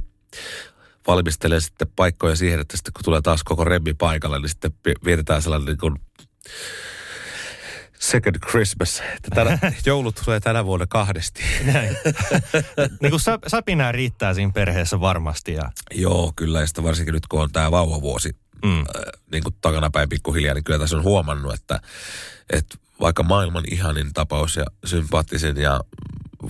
valmistelen 1.09 1.61
sitten 1.61 1.87
paikkoja 1.95 2.35
siihen, 2.35 2.59
että 2.59 2.77
sitten 2.77 2.93
kun 2.93 3.03
tulee 3.03 3.21
taas 3.21 3.43
koko 3.43 3.63
remmi 3.63 3.93
paikalle, 3.93 4.39
niin 4.39 4.49
sitten 4.49 4.71
vietetään 5.05 5.41
sellainen 5.41 5.65
niin 5.65 5.77
kuin 5.77 5.95
second 7.99 8.35
Christmas. 8.49 9.03
Tänä, 9.35 9.59
joulut 9.85 10.21
tulee 10.25 10.39
tänä 10.39 10.65
vuonna 10.65 10.87
kahdesti. 10.87 11.43
Näin. 11.65 11.97
niin 13.01 13.11
kuin 13.11 13.21
säpinää 13.47 13.91
riittää 13.91 14.33
siinä 14.33 14.51
perheessä 14.51 14.99
varmasti. 14.99 15.53
Ja... 15.53 15.71
Joo, 15.91 16.33
kyllä. 16.35 16.59
Ja 16.59 16.67
sitten 16.67 16.83
varsinkin 16.83 17.13
nyt 17.13 17.27
kun 17.27 17.41
on 17.41 17.51
tämä 17.51 17.71
vauvavuosi 17.71 18.35
mm. 18.63 18.79
äh, 18.79 18.85
niin 19.31 19.43
kuin 19.43 19.55
takanapäin 19.61 20.09
pikkuhiljaa, 20.09 20.53
niin 20.53 20.63
kyllä 20.63 20.79
tässä 20.79 20.97
on 20.97 21.03
huomannut, 21.03 21.53
että, 21.53 21.81
että 22.49 22.77
vaikka 23.01 23.23
maailman 23.23 23.63
ihanin 23.71 24.13
tapaus 24.13 24.55
ja 24.55 24.65
sympaattisin 24.85 25.57
ja 25.57 25.81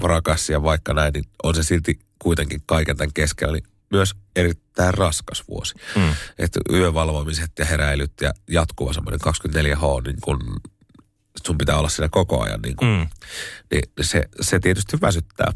rakas 0.02 0.50
ja 0.50 0.64
vaikka 0.64 0.94
näin, 0.94 1.14
niin 1.14 1.26
on 1.44 1.56
se 1.56 1.64
silti 1.64 2.00
kuitenkin 2.20 2.62
kaiken 2.66 2.98
tämän 2.98 3.14
keskellä 3.14 3.54
niin 3.54 3.69
myös 3.92 4.16
erittäin 4.36 4.94
raskas 4.94 5.44
vuosi. 5.48 5.74
Mm. 5.96 6.14
Että 6.38 6.60
yövalvomiset 6.74 7.52
ja 7.60 7.66
heräilyt 7.66 8.14
ja 8.22 8.34
jatkuva 8.50 8.94
semmoinen 8.94 9.20
24H, 9.22 10.04
niin 10.06 10.18
kun 10.22 10.40
sun 11.46 11.58
pitää 11.58 11.78
olla 11.78 11.90
siinä 11.90 12.10
koko 12.12 12.42
ajan, 12.44 12.62
niin, 12.62 12.76
kun, 12.76 12.88
mm. 12.88 13.08
niin 13.72 13.84
se, 14.02 14.26
se 14.42 14.60
tietysti 14.60 15.02
väsyttää. 15.02 15.52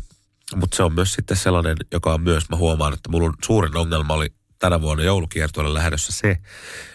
Mutta 0.56 0.78
se 0.78 0.84
on 0.84 0.94
myös 0.94 1.14
sitten 1.14 1.38
sellainen, 1.38 1.78
joka 1.92 2.14
on 2.14 2.22
myös, 2.22 2.50
mä 2.50 2.58
huomaan, 2.58 2.94
että 2.94 3.10
mulla 3.10 3.34
suurin 3.44 3.78
ongelma 3.78 4.14
oli 4.14 4.34
tänä 4.64 4.82
vuonna 4.82 5.04
joulukiertoille 5.04 5.74
lähdössä 5.74 6.12
se, 6.12 6.38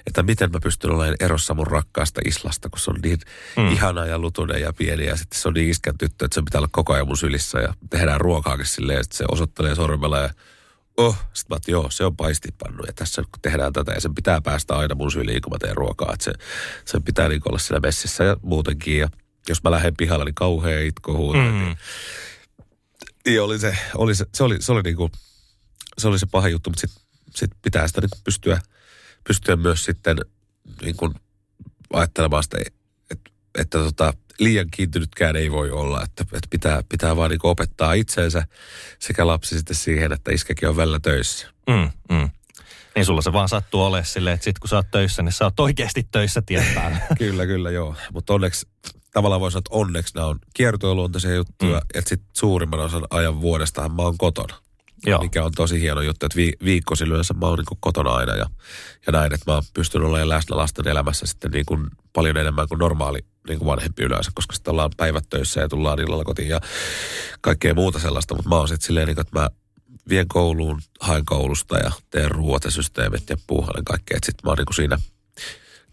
että 0.06 0.22
miten 0.22 0.52
mä 0.52 0.58
pystyn 0.62 0.90
olemaan 0.90 1.16
erossa 1.20 1.54
mun 1.54 1.66
rakkaasta 1.66 2.20
Islasta, 2.24 2.70
kun 2.70 2.78
se 2.78 2.90
on 2.90 2.96
niin 3.02 3.18
mm. 3.56 3.72
ihana 3.72 4.06
ja 4.06 4.18
lutunen 4.18 4.60
ja 4.60 4.72
pieni 4.72 5.06
ja 5.06 5.16
sitten 5.16 5.40
se 5.40 5.48
on 5.48 5.54
niin 5.54 5.70
iskän 5.70 5.98
tyttö, 5.98 6.24
että 6.24 6.34
se 6.34 6.42
pitää 6.42 6.58
olla 6.58 6.68
koko 6.72 6.92
ajan 6.92 7.06
mun 7.06 7.16
sylissä 7.16 7.58
ja 7.58 7.74
tehdään 7.90 8.20
ruokaakin 8.20 8.66
silleen 8.66 9.04
sitten 9.04 9.18
se 9.18 9.24
osoittelee 9.28 9.74
sormella 9.74 10.18
ja 10.18 10.30
oh, 10.98 11.14
sitten 11.14 11.54
mä 11.54 11.56
että 11.56 11.70
joo, 11.70 11.90
se 11.90 12.04
on 12.04 12.16
paistipannu 12.16 12.84
ja 12.86 12.92
tässä 12.92 13.22
kun 13.22 13.42
tehdään 13.42 13.72
tätä 13.72 13.92
ja 13.92 14.00
sen 14.00 14.14
pitää 14.14 14.40
päästä 14.40 14.76
aina 14.76 14.94
mun 14.94 15.12
syliin, 15.12 15.42
kun 15.42 15.52
mä 15.52 15.58
teen 15.58 15.76
ruokaa, 15.76 16.12
että 16.12 16.24
se, 16.24 16.32
sen 16.84 17.02
pitää 17.02 17.28
niin 17.28 17.42
olla 17.48 17.58
siellä 17.58 17.80
messissä 17.80 18.24
ja 18.24 18.36
muutenkin 18.42 18.98
ja 18.98 19.08
jos 19.48 19.62
mä 19.62 19.70
lähden 19.70 19.96
pihalla, 19.96 20.24
niin 20.24 20.34
kauhean 20.34 20.82
itko 20.82 21.16
huutaa. 21.16 21.50
Mm. 21.50 21.58
Niin, 21.58 21.76
niin 23.26 23.42
oli 23.42 23.58
se, 23.58 23.78
oli 23.94 24.14
se, 24.14 24.26
se 24.34 24.44
oli, 24.44 24.62
se 24.62 24.72
oli 24.72 24.82
niinku, 24.82 25.10
se 25.98 26.08
oli 26.08 26.18
se 26.18 26.26
paha 26.26 26.48
juttu, 26.48 26.70
mutta 26.70 26.80
sitten 26.80 27.02
sit 27.34 27.50
pitää 27.62 27.88
sitä 27.88 28.00
niin 28.00 28.10
pystyä, 28.24 28.60
pystyä 29.28 29.56
myös 29.56 29.84
sitten 29.84 30.16
niin 30.82 30.96
kuin 30.96 31.14
ajattelemaan 31.92 32.42
sitä, 32.42 32.58
että, 33.10 33.30
että 33.58 33.78
tota, 33.78 34.12
liian 34.40 34.66
kiintynytkään 34.70 35.36
ei 35.36 35.52
voi 35.52 35.70
olla, 35.70 36.02
että, 36.02 36.22
että 36.22 36.48
pitää, 36.50 36.82
pitää 36.88 37.16
vaan 37.16 37.30
niin 37.30 37.40
opettaa 37.42 37.92
itseensä 37.92 38.46
sekä 38.98 39.26
lapsi 39.26 39.56
sitten 39.56 39.76
siihen, 39.76 40.12
että 40.12 40.32
iskäkin 40.32 40.68
on 40.68 40.76
välillä 40.76 41.00
töissä. 41.00 41.48
Mm, 41.70 41.90
mm. 42.16 42.30
Niin 42.94 43.04
sulla 43.04 43.22
se 43.22 43.32
vaan 43.32 43.48
sattuu 43.48 43.82
olemaan 43.82 44.06
silleen, 44.06 44.34
että 44.34 44.44
sit 44.44 44.58
kun 44.58 44.68
sä 44.68 44.76
oot 44.76 44.90
töissä, 44.90 45.22
niin 45.22 45.32
sä 45.32 45.44
oot 45.44 45.60
oikeasti 45.60 46.08
töissä 46.10 46.42
tietää. 46.42 47.06
kyllä, 47.18 47.46
kyllä, 47.46 47.70
joo. 47.70 47.94
Mutta 48.12 48.34
onneksi, 48.34 48.66
tavallaan 49.12 49.40
voi 49.40 49.50
sanoa, 49.50 49.58
että 49.58 49.74
onneksi 49.74 50.14
nämä 50.14 50.26
on 50.26 50.38
kiertoiluontoisia 50.54 51.34
juttuja, 51.34 51.78
mm. 51.78 51.86
että 51.94 52.08
sitten 52.08 52.30
suurimman 52.32 52.80
osan 52.80 53.06
ajan 53.10 53.40
vuodestahan 53.40 53.92
mä 53.92 54.02
oon 54.02 54.18
kotona. 54.18 54.54
Joo. 55.06 55.22
mikä 55.22 55.44
on 55.44 55.52
tosi 55.56 55.80
hieno 55.80 56.00
juttu, 56.00 56.26
että 56.26 56.36
vi, 56.36 56.52
viikkosi 56.64 57.04
yleensä 57.04 57.34
mä 57.34 57.46
oon 57.46 57.58
niin 57.58 57.78
kotona 57.80 58.10
aina 58.10 58.34
ja, 58.34 58.46
ja 59.06 59.12
näin, 59.12 59.34
että 59.34 59.50
mä 59.50 59.54
oon 59.54 59.62
pystynyt 59.74 60.08
olemaan 60.08 60.28
läsnä 60.28 60.56
lasten 60.56 60.88
elämässä 60.88 61.26
sitten 61.26 61.50
niin 61.50 61.66
kuin 61.66 61.86
paljon 62.12 62.36
enemmän 62.36 62.68
kuin 62.68 62.78
normaali 62.78 63.18
niin 63.48 63.58
kuin 63.58 63.66
vanhempi 63.66 64.02
yleensä, 64.02 64.30
koska 64.34 64.54
sitten 64.54 64.70
ollaan 64.70 64.90
päivät 64.96 65.24
töissä 65.30 65.60
ja 65.60 65.68
tullaan 65.68 66.00
illalla 66.00 66.24
kotiin 66.24 66.48
ja 66.48 66.60
kaikkea 67.40 67.74
muuta 67.74 67.98
sellaista, 67.98 68.34
mutta 68.34 68.48
mä 68.48 68.56
oon 68.56 68.68
sitten 68.68 68.86
silleen, 68.86 69.06
niin 69.06 69.14
kuin, 69.14 69.26
että 69.26 69.38
mä 69.40 69.48
vien 70.08 70.28
kouluun, 70.28 70.80
haen 71.00 71.24
koulusta 71.24 71.78
ja 71.78 71.90
teen 72.10 72.30
ruoat 72.30 72.64
ja 72.64 72.70
systeemit 72.70 73.30
ja 73.30 73.36
puuhailen 73.46 73.84
kaikkea, 73.84 74.16
että 74.16 74.26
sitten 74.26 74.40
mä 74.44 74.50
oon 74.50 74.58
niin 74.58 74.66
kuin 74.66 74.74
siinä 74.74 74.98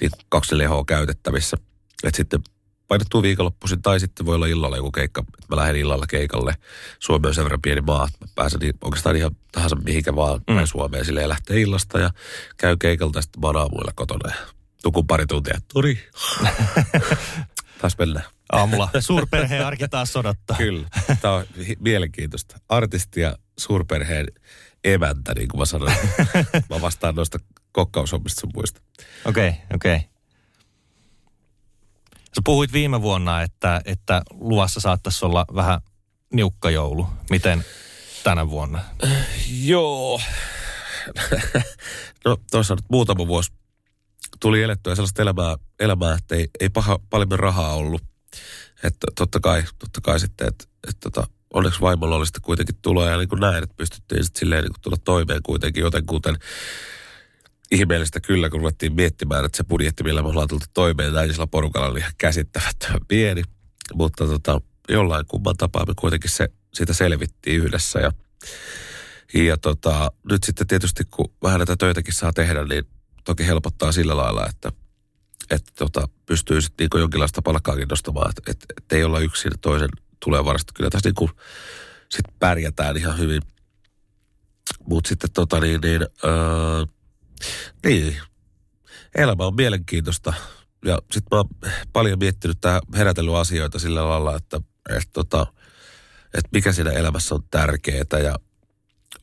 niin 0.02 0.12
24H 0.36 0.86
käytettävissä. 0.88 1.58
Että 2.04 2.18
sitten 2.18 2.40
painettuu 2.88 3.22
viikonloppuisin 3.22 3.82
tai 3.82 4.00
sitten 4.00 4.26
voi 4.26 4.36
olla 4.36 4.48
illalla 4.48 4.78
joku 4.78 4.92
keikka, 4.92 5.22
että 5.22 5.56
mä 5.56 5.62
lähden 5.62 5.76
illalla 5.76 6.06
keikalle. 6.08 6.56
Suomi 7.00 7.28
on 7.28 7.36
sen 7.36 7.44
verran 7.44 7.62
pieni 7.62 7.82
maa, 7.82 8.08
että 8.08 8.26
mä 8.26 8.32
pääsen 8.36 8.60
niin, 8.60 8.74
oikeastaan 8.82 9.16
ihan 9.16 9.32
tahansa 9.52 9.76
mihinkä 9.76 10.16
vaan 10.16 10.42
mm. 10.48 10.56
päin 10.56 10.68
Suomeen 10.68 11.06
silleen 11.06 11.30
lähtee 11.30 11.62
illasta 11.62 12.00
ja 12.00 12.10
käy 12.58 12.78
keikalta 12.78 13.18
ja 13.18 13.22
sitten 13.22 13.42
mä 13.42 13.48
oon 13.48 13.58
aamuilla 13.58 13.92
kotona 13.96 14.30
ja 14.30 14.36
tukun 14.84 15.08
pari 15.08 15.26
tuntia. 15.26 15.60
Turi. 15.74 16.10
Taas 17.82 17.98
mennään. 17.98 18.26
Aamulla 18.52 18.90
suurperheen 19.00 19.66
arki 19.66 19.88
taas 19.88 20.14
sodottaa. 20.14 20.58
Kyllä. 20.58 20.88
Tämä 21.22 21.34
on 21.34 21.46
mielenkiintoista. 21.80 22.60
Artisti 22.70 23.22
ja 23.22 23.38
suurperheen 23.60 24.28
emäntä, 24.84 25.34
niin 25.34 25.48
kuin 25.48 25.60
mä 25.60 25.66
sanoin. 25.66 25.96
mä 26.70 26.82
vastaan 26.82 27.16
noista 27.16 27.38
kokkaushommista 27.72 28.42
sun 28.42 28.52
muista. 28.56 28.82
Okei, 29.26 29.50
okay, 29.50 29.62
okei. 29.74 29.96
Okay. 29.96 30.15
Sä 32.36 32.42
puhuit 32.44 32.74
viime 32.74 33.02
vuonna, 33.02 33.42
että, 33.42 33.82
että 33.86 34.22
luvassa 34.32 34.80
saattaisi 34.80 35.26
olla 35.26 35.46
vähän 35.56 35.82
niukka 36.34 36.70
joulu. 36.70 37.08
Miten 37.30 37.66
tänä 38.24 38.50
vuonna? 38.50 38.80
Joo. 39.64 40.22
no 42.26 42.38
tuossa 42.52 42.76
nyt 42.76 42.86
muutama 42.90 43.28
vuosi 43.28 43.52
tuli 44.40 44.64
elettyä 44.64 44.96
sellaista 44.96 45.22
elämää, 45.22 45.56
elämää 45.80 46.16
että 46.16 46.36
ei, 46.36 46.48
ei 46.60 46.70
paha, 46.70 47.00
paljon 47.10 47.40
rahaa 47.40 47.74
ollut. 47.74 48.02
Että 48.84 49.08
totta 49.16 49.40
kai, 49.40 49.64
totta 49.80 50.02
kai 50.02 50.20
sitten, 50.20 50.48
että, 50.48 50.66
että 50.88 51.10
tota, 51.12 51.28
onneksi 51.54 51.82
vaimolla 51.82 52.16
oli 52.16 52.26
sitten 52.26 52.42
kuitenkin 52.42 52.76
tuloa 52.82 53.10
ja 53.10 53.18
niin 53.18 53.30
kuin 53.30 53.40
näin, 53.40 53.64
että 53.64 53.76
pystyttiin 53.78 54.24
sitten 54.24 54.40
silleen 54.40 54.64
niin 54.64 54.72
kuin 54.72 54.82
tulla 54.82 54.98
toimeen 55.04 55.44
kuitenkin 55.44 55.82
jotenkuten 55.82 56.38
ihmeellistä 57.76 58.20
kyllä, 58.20 58.50
kun 58.50 58.60
ruvettiin 58.60 58.96
miettimään, 58.96 59.46
että 59.46 59.58
se 59.58 59.64
budjetti, 59.64 60.04
millä 60.04 60.22
me 60.22 60.28
ollaan 60.28 60.48
tultu 60.48 60.66
toimeen 60.74 61.14
näisellä 61.14 61.48
porukalla, 61.48 61.88
oli 61.88 62.00
ihan 62.00 62.14
käsittämättömän 62.18 63.00
pieni. 63.08 63.44
Mutta 63.94 64.26
tota, 64.26 64.62
jollain 64.90 65.26
kumman 65.28 65.58
tapaa 65.58 65.86
me 65.86 65.94
kuitenkin 66.00 66.30
se, 66.30 66.50
siitä 66.74 66.94
selvittiin 66.94 67.62
yhdessä. 67.62 68.00
Ja, 68.00 68.12
ja 69.34 69.58
tota, 69.58 70.12
nyt 70.32 70.44
sitten 70.44 70.68
tietysti, 70.68 71.04
kun 71.12 71.34
vähän 71.44 71.60
näitä 71.60 71.78
töitäkin 71.78 72.14
saa 72.14 72.34
tehdä, 72.34 72.64
niin 72.64 72.84
toki 73.24 73.48
helpottaa 73.48 73.92
sillä 73.92 74.18
lailla, 74.18 74.48
että, 74.50 74.72
että 75.52 75.72
tota, 75.76 76.10
pystyy 76.26 76.62
sitten 76.62 76.88
niin 76.94 77.02
jonkinlaista 77.02 77.42
palkkaakin 77.42 77.88
nostamaan, 77.88 78.30
että, 78.30 78.52
että, 78.52 78.66
että 78.78 78.96
ei 78.96 79.04
olla 79.04 79.20
yksin 79.20 79.52
toisen 79.62 79.90
tulevarasta. 80.26 80.74
Kyllä 80.76 80.90
tässä 80.90 81.10
niin 81.10 81.16
kuin 81.16 81.32
sit 82.10 82.26
pärjätään 82.40 82.98
ihan 82.98 83.18
hyvin. 83.18 83.42
Mutta 84.88 85.08
sitten 85.08 85.32
tota 85.32 85.60
niin, 85.60 85.82
niin 85.82 86.02
öö, 86.02 86.86
niin, 87.86 88.18
elämä 89.16 89.46
on 89.46 89.56
mielenkiintoista. 89.56 90.34
Ja 90.86 91.00
sitten 91.12 91.38
mä 91.38 91.38
oon 91.38 91.50
paljon 91.94 92.20
miettinyt 92.20 92.58
tähän 92.62 92.82
herätellyt 92.96 93.36
asioita 93.36 93.80
sillä 93.80 94.10
lailla, 94.10 94.36
että, 94.36 94.62
että, 94.90 95.10
tota, 95.14 95.48
että 96.26 96.50
mikä 96.52 96.72
siinä 96.72 96.92
elämässä 96.92 97.36
on 97.36 97.44
tärkeää 97.52 98.20
ja 98.24 98.36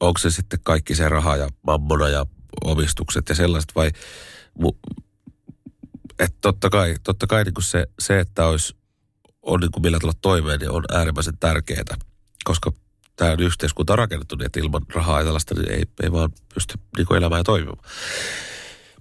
onko 0.00 0.18
se 0.18 0.30
sitten 0.30 0.60
kaikki 0.62 0.94
se 0.94 1.08
raha 1.08 1.36
ja 1.36 1.48
mammona 1.62 2.08
ja 2.08 2.26
omistukset 2.64 3.28
ja 3.28 3.34
sellaiset 3.34 3.74
vai 3.74 3.90
että 6.18 6.38
totta 6.40 6.70
kai, 6.70 6.96
totta 7.04 7.26
kai 7.26 7.44
niin 7.44 7.54
se, 7.60 7.86
se, 7.98 8.20
että 8.20 8.46
olisi, 8.46 8.76
on 9.42 9.60
niin 9.60 9.70
kuin 9.70 9.82
millä 9.82 9.98
tulla 10.00 10.14
toimeen, 10.22 10.60
niin 10.60 10.70
on 10.70 10.84
äärimmäisen 10.92 11.38
tärkeää, 11.38 11.96
koska 12.44 12.72
tämä 13.16 13.36
yhteiskunta 13.38 13.92
on 13.92 13.98
rakennettu 13.98 14.36
niin, 14.36 14.46
että 14.46 14.60
ilman 14.60 14.82
rahaa 14.94 15.18
ja 15.18 15.24
tällaista 15.24 15.54
niin 15.54 15.72
ei, 15.72 15.82
ei 16.02 16.12
vaan 16.12 16.30
pysty 16.54 16.74
niin 16.96 17.16
elämään 17.16 17.40
ja 17.40 17.44
toimimaan. 17.44 17.88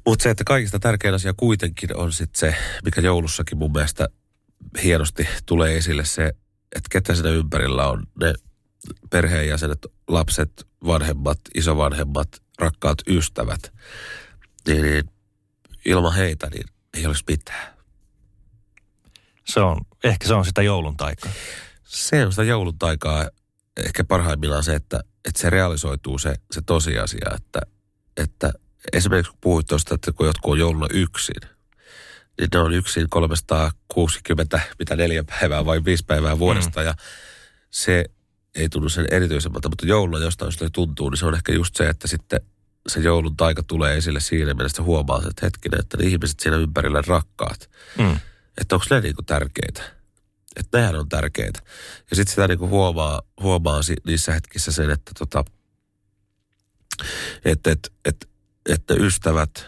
Mutta 0.06 0.24
se, 0.24 0.30
että 0.30 0.44
kaikista 0.44 0.80
tärkein 0.80 1.14
asia 1.14 1.34
kuitenkin 1.38 1.98
on 1.98 2.12
sitten 2.12 2.40
se, 2.40 2.56
mikä 2.86 3.02
joulussakin 3.02 3.58
mun 3.58 3.72
mielestä 3.72 4.08
hienosti 4.84 5.28
tulee 5.46 5.78
esille 5.78 6.06
se, 6.06 6.28
että 6.76 6.90
ketä 6.90 7.16
siinä 7.16 7.30
ympärillä 7.30 7.90
on 7.90 8.08
ne 8.20 8.34
perheenjäsenet, 9.10 9.88
lapset, 10.08 10.68
vanhemmat, 10.86 11.40
isovanhemmat, 11.56 12.28
rakkaat 12.60 12.98
ystävät. 13.08 13.74
Niin, 14.68 14.82
niin 14.82 15.04
ilman 15.86 16.16
heitä 16.16 16.50
niin 16.50 16.66
ei 16.94 17.06
olisi 17.06 17.24
mitään. 17.28 17.74
Se 19.46 19.60
on, 19.60 19.78
ehkä 20.04 20.28
se 20.28 20.34
on 20.34 20.46
sitä 20.46 20.62
joulun 20.62 20.98
taikaa. 20.98 21.32
Se 21.84 22.26
on 22.26 22.32
sitä 22.32 22.44
joulun 22.44 22.78
taikaa 22.78 23.30
ehkä 23.86 24.04
parhaimmillaan 24.04 24.64
se, 24.64 24.76
että, 24.76 25.04
että 25.26 25.42
se 25.42 25.50
realisoituu 25.50 26.18
se, 26.18 26.36
se 26.52 26.62
tosiasia, 26.66 27.32
että, 27.36 27.62
että 28.18 28.54
esimerkiksi 28.94 29.32
kun 29.32 29.40
puhuit 29.42 29.68
tuosta, 29.68 29.96
että 29.96 30.12
kun 30.12 30.26
jotkut 30.26 30.52
on 30.52 30.60
jouluna 30.60 30.88
yksin, 30.94 31.50
niin 32.40 32.50
ne 32.54 32.60
on 32.60 32.74
yksin 32.74 33.10
360, 33.10 34.60
mitä 34.80 34.96
neljä 34.96 35.24
päivää 35.24 35.66
vai 35.66 35.86
viisi 35.86 36.06
päivää 36.06 36.40
vuodesta 36.40 36.80
mm. 36.80 36.86
ja 36.86 36.94
se 37.70 38.06
ei 38.56 38.70
tunnu 38.70 38.90
sen 38.90 39.08
erityisemmältä, 39.12 39.70
mutta 39.70 39.86
jouluna 39.86 40.24
jostain 40.24 40.52
sille 40.52 40.70
tuntuu, 40.74 41.10
niin 41.10 41.18
se 41.18 41.26
on 41.26 41.36
ehkä 41.36 41.54
just 41.54 41.76
se, 41.76 41.90
että 41.90 42.08
sitten 42.08 42.42
se 42.88 43.00
joulun 43.00 43.38
taika 43.38 43.64
tulee 43.64 43.98
esille 43.98 44.20
siinä 44.20 44.54
mielessä, 44.54 44.84
huomaa, 44.84 45.22
että 45.30 45.46
hetkinen, 45.46 45.80
että 45.80 45.98
ne 45.98 46.06
ihmiset 46.06 46.40
siinä 46.40 46.58
ympärillä 46.58 47.04
rakkaat. 47.08 47.70
Mm. 47.98 48.20
Että 48.62 48.76
onko 48.76 48.86
ne 48.90 49.02
niinku 49.02 49.22
tärkeitä. 49.22 50.01
Että 50.56 50.78
nehän 50.78 50.96
on 50.96 51.10
tärkeitä. 51.10 51.60
Ja 52.10 52.16
sitten 52.16 52.32
sitä 52.32 52.48
niinku 52.48 52.68
huomaa, 52.68 53.22
huomaa 53.42 53.82
niissä 54.06 54.34
hetkissä 54.34 54.72
sen, 54.72 54.90
että 54.90 55.12
tota, 55.20 55.46
että 57.46 57.72
et, 57.72 57.94
et, 58.06 58.30
että 58.70 58.94
ystävät, 58.94 59.66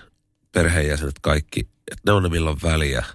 perheenjäsenet, 0.51 1.19
kaikki, 1.21 1.59
että 1.91 2.01
ne 2.05 2.11
on 2.11 2.23
ne 2.23 2.29
milloin 2.29 2.57
väliä. 2.63 3.05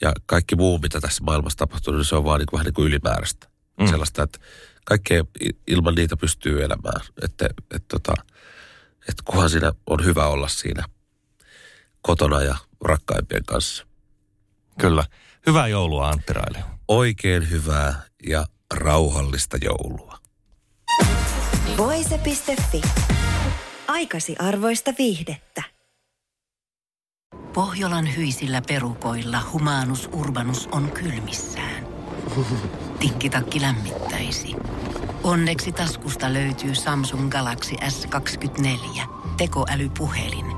Ja 0.00 0.12
kaikki 0.26 0.56
muu, 0.56 0.78
mitä 0.78 1.00
tässä 1.00 1.24
maailmassa 1.24 1.58
tapahtuu, 1.58 1.94
niin 1.94 2.04
se 2.04 2.16
on 2.16 2.24
vaan 2.24 2.38
niin 2.38 2.46
kuin, 2.46 2.58
vähän 2.58 2.64
niin 2.64 2.74
kuin 2.74 2.88
ylimääräistä. 2.88 3.48
Mm. 3.80 3.86
Sellaista, 3.86 4.22
että 4.22 4.38
kaikkea 4.84 5.24
ilman 5.66 5.94
niitä 5.94 6.16
pystyy 6.16 6.64
elämään. 6.64 7.00
Että, 7.22 7.46
että, 7.46 7.88
tota, 7.88 8.12
että 9.08 9.22
kunhan 9.24 9.50
siinä 9.50 9.72
on 9.86 10.04
hyvä 10.04 10.26
olla 10.26 10.48
siinä 10.48 10.84
kotona 12.02 12.42
ja 12.42 12.56
rakkaimpien 12.80 13.44
kanssa. 13.44 13.86
Kyllä. 14.80 15.04
Hyvää 15.46 15.66
joulua 15.66 16.08
Antti 16.08 16.32
Raili. 16.32 16.58
Oikein 16.88 17.50
hyvää 17.50 18.02
ja 18.28 18.46
rauhallista 18.74 19.56
joulua. 19.56 20.18
Voise.fi. 21.76 22.82
Aikasi 23.88 24.36
arvoista 24.38 24.94
viihdettä. 24.98 25.62
Pohjolan 27.54 28.16
hyisillä 28.16 28.62
perukoilla 28.68 29.40
humanus 29.52 30.08
urbanus 30.12 30.68
on 30.72 30.92
kylmissään. 30.92 31.86
Tikkitakki 33.00 33.60
lämmittäisi. 33.60 34.54
Onneksi 35.24 35.72
taskusta 35.72 36.32
löytyy 36.32 36.74
Samsung 36.74 37.30
Galaxy 37.30 37.74
S24 37.74 39.02
tekoälypuhelin. 39.36 40.57